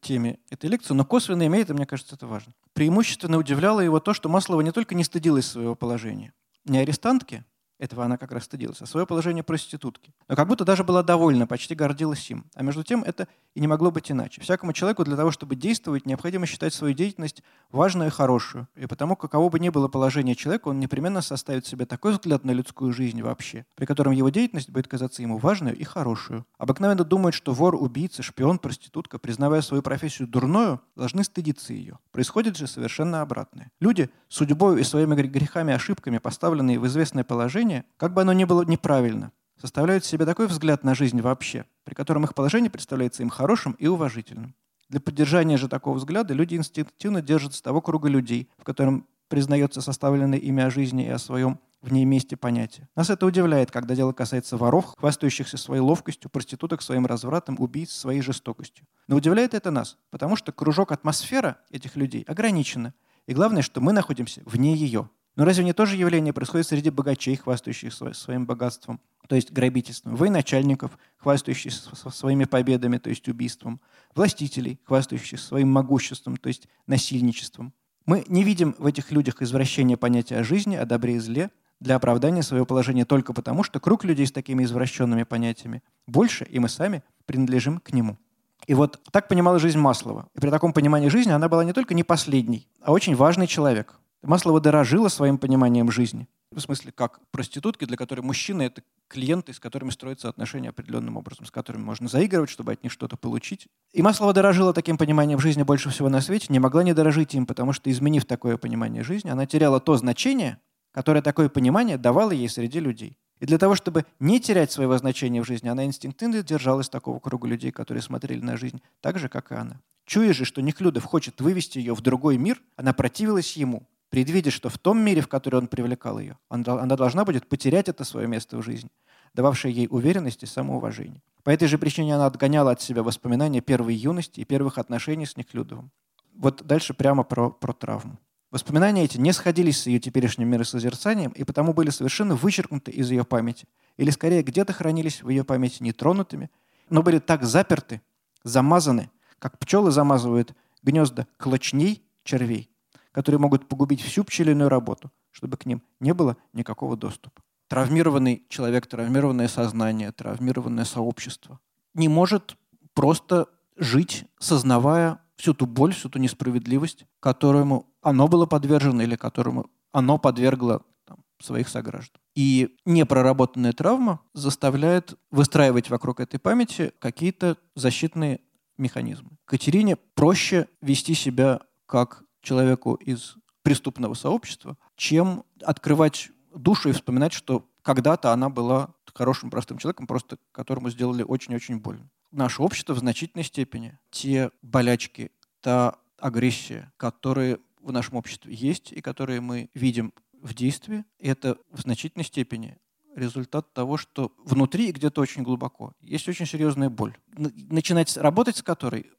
теме 0.00 0.40
этой 0.50 0.68
лекции, 0.68 0.92
но 0.92 1.04
косвенно 1.04 1.46
имеет, 1.46 1.70
и 1.70 1.72
мне 1.72 1.86
кажется, 1.86 2.16
это 2.16 2.26
важно. 2.26 2.52
Преимущественно 2.72 3.38
удивляло 3.38 3.80
его 3.80 4.00
то, 4.00 4.12
что 4.12 4.28
Маслова 4.28 4.60
не 4.60 4.72
только 4.72 4.94
не 4.94 5.04
стыдилась 5.04 5.46
своего 5.46 5.76
положения, 5.76 6.32
не 6.64 6.78
арестантки, 6.78 7.44
этого 7.78 8.04
она 8.04 8.16
как 8.16 8.32
раз 8.32 8.44
стыдилась, 8.44 8.80
а 8.82 8.86
свое 8.86 9.06
положение 9.06 9.42
проститутки. 9.42 10.14
Но 10.28 10.36
как 10.36 10.48
будто 10.48 10.64
даже 10.64 10.84
была 10.84 11.02
довольна, 11.02 11.46
почти 11.46 11.74
гордилась 11.74 12.30
им. 12.30 12.44
А 12.54 12.62
между 12.62 12.82
тем 12.84 13.02
это 13.02 13.28
и 13.54 13.60
не 13.60 13.66
могло 13.66 13.90
быть 13.90 14.10
иначе. 14.10 14.40
Всякому 14.40 14.72
человеку 14.72 15.04
для 15.04 15.16
того, 15.16 15.30
чтобы 15.30 15.56
действовать, 15.56 16.06
необходимо 16.06 16.46
считать 16.46 16.74
свою 16.74 16.94
деятельность 16.94 17.42
важную 17.70 18.08
и 18.08 18.10
хорошую. 18.10 18.68
И 18.74 18.86
потому, 18.86 19.16
каково 19.16 19.48
бы 19.48 19.60
ни 19.60 19.68
было 19.68 19.88
положение 19.88 20.34
человека, 20.34 20.68
он 20.68 20.80
непременно 20.80 21.20
составит 21.20 21.66
себе 21.66 21.86
такой 21.86 22.12
взгляд 22.12 22.44
на 22.44 22.50
людскую 22.50 22.92
жизнь 22.92 23.22
вообще, 23.22 23.64
при 23.74 23.86
котором 23.86 24.12
его 24.12 24.28
деятельность 24.28 24.70
будет 24.70 24.88
казаться 24.88 25.22
ему 25.22 25.38
важной 25.38 25.72
и 25.72 25.84
хорошую. 25.84 26.46
Обыкновенно 26.58 27.04
думают, 27.04 27.34
что 27.34 27.52
вор, 27.52 27.74
убийца, 27.74 28.22
шпион, 28.22 28.58
проститутка, 28.58 29.18
признавая 29.18 29.62
свою 29.62 29.82
профессию 29.82 30.28
дурною, 30.28 30.80
должны 30.96 31.24
стыдиться 31.24 31.72
ее. 31.72 31.98
Происходит 32.12 32.56
же 32.56 32.66
совершенно 32.66 33.22
обратное. 33.22 33.70
Люди, 33.80 34.10
судьбой 34.28 34.80
и 34.80 34.84
своими 34.84 35.14
грехами 35.14 35.72
ошибками, 35.72 36.18
поставленные 36.18 36.78
в 36.78 36.86
известное 36.86 37.24
положение, 37.24 37.63
положение, 37.64 37.84
как 37.96 38.12
бы 38.12 38.22
оно 38.22 38.32
ни 38.32 38.44
было 38.44 38.62
неправильно, 38.64 39.32
составляют 39.60 40.04
себе 40.04 40.26
такой 40.26 40.46
взгляд 40.46 40.84
на 40.84 40.94
жизнь 40.94 41.20
вообще, 41.20 41.64
при 41.84 41.94
котором 41.94 42.24
их 42.24 42.34
положение 42.34 42.70
представляется 42.70 43.22
им 43.22 43.30
хорошим 43.30 43.72
и 43.72 43.86
уважительным. 43.86 44.54
Для 44.88 45.00
поддержания 45.00 45.56
же 45.56 45.68
такого 45.68 45.96
взгляда 45.96 46.34
люди 46.34 46.56
инстинктивно 46.56 47.22
держатся 47.22 47.62
того 47.62 47.80
круга 47.80 48.08
людей, 48.08 48.48
в 48.58 48.64
котором 48.64 49.06
признается 49.28 49.80
составленное 49.80 50.38
ими 50.38 50.62
о 50.62 50.70
жизни 50.70 51.06
и 51.06 51.10
о 51.10 51.18
своем 51.18 51.58
в 51.80 51.92
ней 51.92 52.04
месте 52.04 52.36
понятия. 52.36 52.88
Нас 52.96 53.10
это 53.10 53.26
удивляет, 53.26 53.70
когда 53.70 53.94
дело 53.94 54.12
касается 54.12 54.56
воров, 54.56 54.94
хвастающихся 54.98 55.56
своей 55.56 55.80
ловкостью, 55.80 56.30
проституток 56.30 56.82
своим 56.82 57.06
развратом, 57.06 57.56
убийц 57.58 57.90
своей 57.92 58.22
жестокостью. 58.22 58.86
Но 59.08 59.16
удивляет 59.16 59.54
это 59.54 59.70
нас, 59.70 59.96
потому 60.10 60.36
что 60.36 60.52
кружок 60.52 60.92
атмосфера 60.92 61.56
этих 61.70 61.96
людей 61.96 62.24
ограничена. 62.28 62.92
И 63.26 63.34
главное, 63.34 63.62
что 63.62 63.80
мы 63.80 63.92
находимся 63.92 64.42
вне 64.44 64.74
ее. 64.74 65.08
Но 65.36 65.44
разве 65.44 65.64
не 65.64 65.72
то 65.72 65.84
же 65.84 65.96
явление 65.96 66.32
происходит 66.32 66.68
среди 66.68 66.90
богачей, 66.90 67.36
хвастающихся 67.36 68.12
своим 68.12 68.46
богатством, 68.46 69.00
то 69.26 69.34
есть 69.34 69.52
грабительством, 69.52 70.14
военачальников, 70.14 70.96
хвастающихся 71.16 71.94
своими 72.10 72.44
победами, 72.44 72.98
то 72.98 73.10
есть 73.10 73.28
убийством, 73.28 73.80
властителей, 74.14 74.78
хвастающихся 74.84 75.44
своим 75.44 75.70
могуществом, 75.72 76.36
то 76.36 76.48
есть 76.48 76.68
насильничеством? 76.86 77.72
Мы 78.06 78.24
не 78.28 78.44
видим 78.44 78.76
в 78.78 78.86
этих 78.86 79.10
людях 79.10 79.42
извращения 79.42 79.96
понятия 79.96 80.36
о 80.36 80.44
жизни, 80.44 80.76
о 80.76 80.84
добре 80.84 81.16
и 81.16 81.18
зле 81.18 81.50
для 81.80 81.96
оправдания 81.96 82.42
своего 82.42 82.66
положения 82.66 83.04
только 83.04 83.32
потому, 83.32 83.64
что 83.64 83.80
круг 83.80 84.04
людей 84.04 84.26
с 84.26 84.32
такими 84.32 84.62
извращенными 84.62 85.24
понятиями 85.24 85.82
больше, 86.06 86.44
и 86.44 86.58
мы 86.58 86.68
сами 86.68 87.02
принадлежим 87.26 87.80
к 87.80 87.92
нему. 87.92 88.18
И 88.66 88.74
вот 88.74 89.00
так 89.10 89.28
понимала 89.28 89.58
жизнь 89.58 89.78
Маслова. 89.78 90.28
И 90.34 90.40
при 90.40 90.50
таком 90.50 90.72
понимании 90.72 91.08
жизни 91.08 91.32
она 91.32 91.48
была 91.48 91.64
не 91.64 91.72
только 91.72 91.94
не 91.94 92.04
последней, 92.04 92.68
а 92.80 92.92
очень 92.92 93.16
важный 93.16 93.46
человек. 93.46 93.98
Маслова 94.26 94.60
дорожила 94.60 95.08
своим 95.08 95.38
пониманием 95.38 95.90
жизни. 95.90 96.28
В 96.50 96.60
смысле, 96.60 96.92
как 96.92 97.20
проститутки, 97.30 97.84
для 97.84 97.96
которой 97.96 98.20
мужчины— 98.20 98.62
это 98.64 98.82
клиенты, 99.08 99.52
с 99.52 99.60
которыми 99.60 99.90
строятся 99.90 100.28
отношения 100.28 100.68
определенным 100.70 101.16
образом, 101.16 101.46
с 101.46 101.50
которыми 101.50 101.82
можно 101.82 102.08
заигрывать, 102.08 102.48
чтобы 102.48 102.72
от 102.72 102.82
них 102.82 102.92
что-то 102.92 103.16
получить. 103.16 103.66
И 103.92 104.02
Маслова 104.02 104.32
дорожила 104.32 104.72
таким 104.72 104.96
пониманием 104.96 105.38
жизни 105.40 105.62
больше 105.62 105.90
всего 105.90 106.08
на 106.08 106.20
свете, 106.20 106.46
не 106.50 106.60
могла 106.60 106.84
не 106.84 106.94
дорожить 106.94 107.34
им, 107.34 107.44
потому 107.44 107.72
что, 107.72 107.90
изменив 107.90 108.24
такое 108.24 108.56
понимание 108.56 109.02
жизни, 109.02 109.30
она 109.30 109.46
теряла 109.46 109.80
то 109.80 109.96
значение, 109.96 110.58
которое 110.92 111.22
такое 111.22 111.48
понимание 111.48 111.98
давало 111.98 112.30
ей 112.30 112.48
среди 112.48 112.80
людей. 112.80 113.18
И 113.40 113.46
для 113.46 113.58
того, 113.58 113.74
чтобы 113.74 114.06
не 114.20 114.40
терять 114.40 114.70
своего 114.70 114.96
значения 114.96 115.42
в 115.42 115.46
жизни, 115.46 115.68
она 115.68 115.84
инстинктивно 115.84 116.42
держалась 116.42 116.88
такого 116.88 117.18
круга 117.18 117.48
людей, 117.48 117.72
которые 117.72 118.00
смотрели 118.00 118.40
на 118.40 118.56
жизнь 118.56 118.80
так 119.00 119.18
же, 119.18 119.28
как 119.28 119.50
и 119.50 119.56
она. 119.56 119.80
Чуя 120.06 120.32
же, 120.32 120.44
что 120.44 120.62
Неклюдов 120.62 121.04
хочет 121.04 121.40
вывести 121.40 121.78
ее 121.78 121.94
в 121.94 122.00
другой 122.00 122.36
мир, 122.36 122.60
она 122.76 122.92
противилась 122.92 123.56
ему, 123.56 123.88
предвидя, 124.14 124.52
что 124.52 124.68
в 124.68 124.78
том 124.78 125.00
мире, 125.00 125.22
в 125.22 125.26
который 125.26 125.56
он 125.56 125.66
привлекал 125.66 126.20
ее, 126.20 126.38
она 126.48 126.94
должна 126.94 127.24
будет 127.24 127.48
потерять 127.48 127.88
это 127.88 128.04
свое 128.04 128.28
место 128.28 128.56
в 128.56 128.62
жизни, 128.62 128.88
дававшее 129.34 129.74
ей 129.74 129.88
уверенность 129.90 130.44
и 130.44 130.46
самоуважение. 130.46 131.20
По 131.42 131.50
этой 131.50 131.66
же 131.66 131.78
причине 131.78 132.14
она 132.14 132.26
отгоняла 132.26 132.70
от 132.70 132.80
себя 132.80 133.02
воспоминания 133.02 133.60
первой 133.60 133.96
юности 133.96 134.38
и 134.38 134.44
первых 134.44 134.78
отношений 134.78 135.26
с 135.26 135.36
Неклюдовым. 135.36 135.90
Вот 136.32 136.62
дальше 136.64 136.94
прямо 136.94 137.24
про, 137.24 137.50
про 137.50 137.72
травму. 137.72 138.20
Воспоминания 138.52 139.02
эти 139.02 139.18
не 139.18 139.32
сходились 139.32 139.82
с 139.82 139.86
ее 139.88 139.98
теперешним 139.98 140.48
миросозерцанием 140.48 141.32
и 141.32 141.42
потому 141.42 141.74
были 141.74 141.90
совершенно 141.90 142.36
вычеркнуты 142.36 142.92
из 142.92 143.10
ее 143.10 143.24
памяти. 143.24 143.66
Или 143.96 144.10
скорее 144.10 144.44
где-то 144.44 144.72
хранились 144.72 145.24
в 145.24 145.28
ее 145.28 145.42
памяти 145.42 145.82
нетронутыми, 145.82 146.52
но 146.88 147.02
были 147.02 147.18
так 147.18 147.42
заперты, 147.42 148.00
замазаны, 148.44 149.10
как 149.40 149.58
пчелы 149.58 149.90
замазывают 149.90 150.54
гнезда 150.84 151.26
клочней 151.36 152.04
червей, 152.22 152.70
которые 153.14 153.38
могут 153.38 153.68
погубить 153.68 154.02
всю 154.02 154.24
пчелиную 154.24 154.68
работу, 154.68 155.12
чтобы 155.30 155.56
к 155.56 155.66
ним 155.66 155.82
не 156.00 156.12
было 156.12 156.36
никакого 156.52 156.96
доступа. 156.96 157.42
Травмированный 157.68 158.44
человек, 158.48 158.88
травмированное 158.88 159.46
сознание, 159.48 160.10
травмированное 160.10 160.84
сообщество 160.84 161.60
не 161.94 162.08
может 162.08 162.56
просто 162.92 163.46
жить, 163.76 164.24
сознавая 164.40 165.20
всю 165.36 165.54
ту 165.54 165.66
боль, 165.66 165.94
всю 165.94 166.08
ту 166.08 166.18
несправедливость, 166.18 167.06
которому 167.20 167.86
оно 168.02 168.26
было 168.26 168.46
подвержено 168.46 169.02
или 169.02 169.14
которому 169.14 169.70
оно 169.92 170.18
подвергло 170.18 170.82
там, 171.06 171.18
своих 171.40 171.68
сограждан. 171.68 172.20
И 172.34 172.76
непроработанная 172.84 173.72
травма 173.72 174.20
заставляет 174.32 175.14
выстраивать 175.30 175.88
вокруг 175.88 176.18
этой 176.18 176.40
памяти 176.40 176.92
какие-то 176.98 177.56
защитные 177.76 178.40
механизмы. 178.76 179.30
Катерине 179.44 179.94
проще 179.94 180.66
вести 180.82 181.14
себя 181.14 181.60
как 181.86 182.23
человеку 182.44 182.94
из 182.94 183.36
преступного 183.62 184.14
сообщества, 184.14 184.76
чем 184.96 185.44
открывать 185.62 186.30
душу 186.54 186.90
и 186.90 186.92
вспоминать, 186.92 187.32
что 187.32 187.68
когда-то 187.82 188.32
она 188.32 188.48
была 188.48 188.94
хорошим 189.14 189.50
простым 189.50 189.78
человеком, 189.78 190.06
просто 190.06 190.38
которому 190.52 190.90
сделали 190.90 191.22
очень-очень 191.22 191.78
больно. 191.78 192.10
Наше 192.30 192.62
общество 192.62 192.94
в 192.94 192.98
значительной 192.98 193.44
степени 193.44 193.98
те 194.10 194.50
болячки, 194.60 195.30
та 195.60 195.96
агрессия, 196.18 196.92
которые 196.96 197.58
в 197.80 197.92
нашем 197.92 198.16
обществе 198.16 198.52
есть 198.54 198.92
и 198.92 199.00
которые 199.00 199.40
мы 199.40 199.70
видим 199.74 200.12
в 200.32 200.52
действии, 200.54 201.04
это 201.18 201.58
в 201.70 201.80
значительной 201.80 202.24
степени 202.24 202.78
результат 203.14 203.72
того, 203.72 203.96
что 203.96 204.32
внутри 204.44 204.88
и 204.88 204.92
где-то 204.92 205.20
очень 205.20 205.42
глубоко 205.42 205.92
есть 206.00 206.28
очень 206.28 206.46
серьезная 206.46 206.90
боль. 206.90 207.16
Начинать 207.36 208.16
работать 208.16 208.56
с 208.56 208.62
которой 208.62 209.12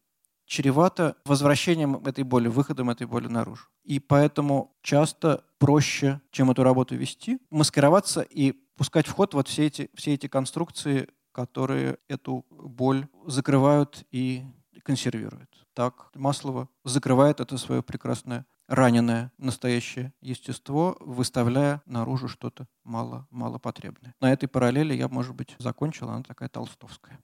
чревато 0.45 1.15
возвращением 1.25 1.95
этой 2.05 2.23
боли, 2.23 2.47
выходом 2.47 2.89
этой 2.89 3.07
боли 3.07 3.27
наружу. 3.27 3.65
И 3.83 3.99
поэтому 3.99 4.75
часто 4.81 5.43
проще, 5.57 6.21
чем 6.31 6.51
эту 6.51 6.63
работу 6.63 6.95
вести, 6.95 7.39
маскироваться 7.49 8.21
и 8.21 8.53
пускать 8.77 9.07
в 9.07 9.13
ход 9.13 9.33
вот 9.33 9.47
все 9.47 9.67
эти, 9.67 9.89
все 9.95 10.13
эти 10.13 10.27
конструкции, 10.27 11.07
которые 11.31 11.97
эту 12.07 12.45
боль 12.49 13.07
закрывают 13.25 14.05
и 14.11 14.45
консервируют. 14.83 15.49
Так 15.73 16.11
Маслова 16.13 16.69
закрывает 16.83 17.39
это 17.39 17.57
свое 17.57 17.81
прекрасное 17.81 18.45
раненое 18.67 19.31
настоящее 19.37 20.13
естество, 20.21 20.97
выставляя 20.99 21.81
наружу 21.85 22.27
что-то 22.27 22.67
мало, 22.83 23.27
малопотребное. 23.29 24.15
На 24.21 24.31
этой 24.31 24.47
параллели 24.47 24.93
я, 24.93 25.07
может 25.07 25.35
быть, 25.35 25.55
закончил, 25.59 26.09
она 26.09 26.23
такая 26.23 26.49
толстовская. 26.49 27.19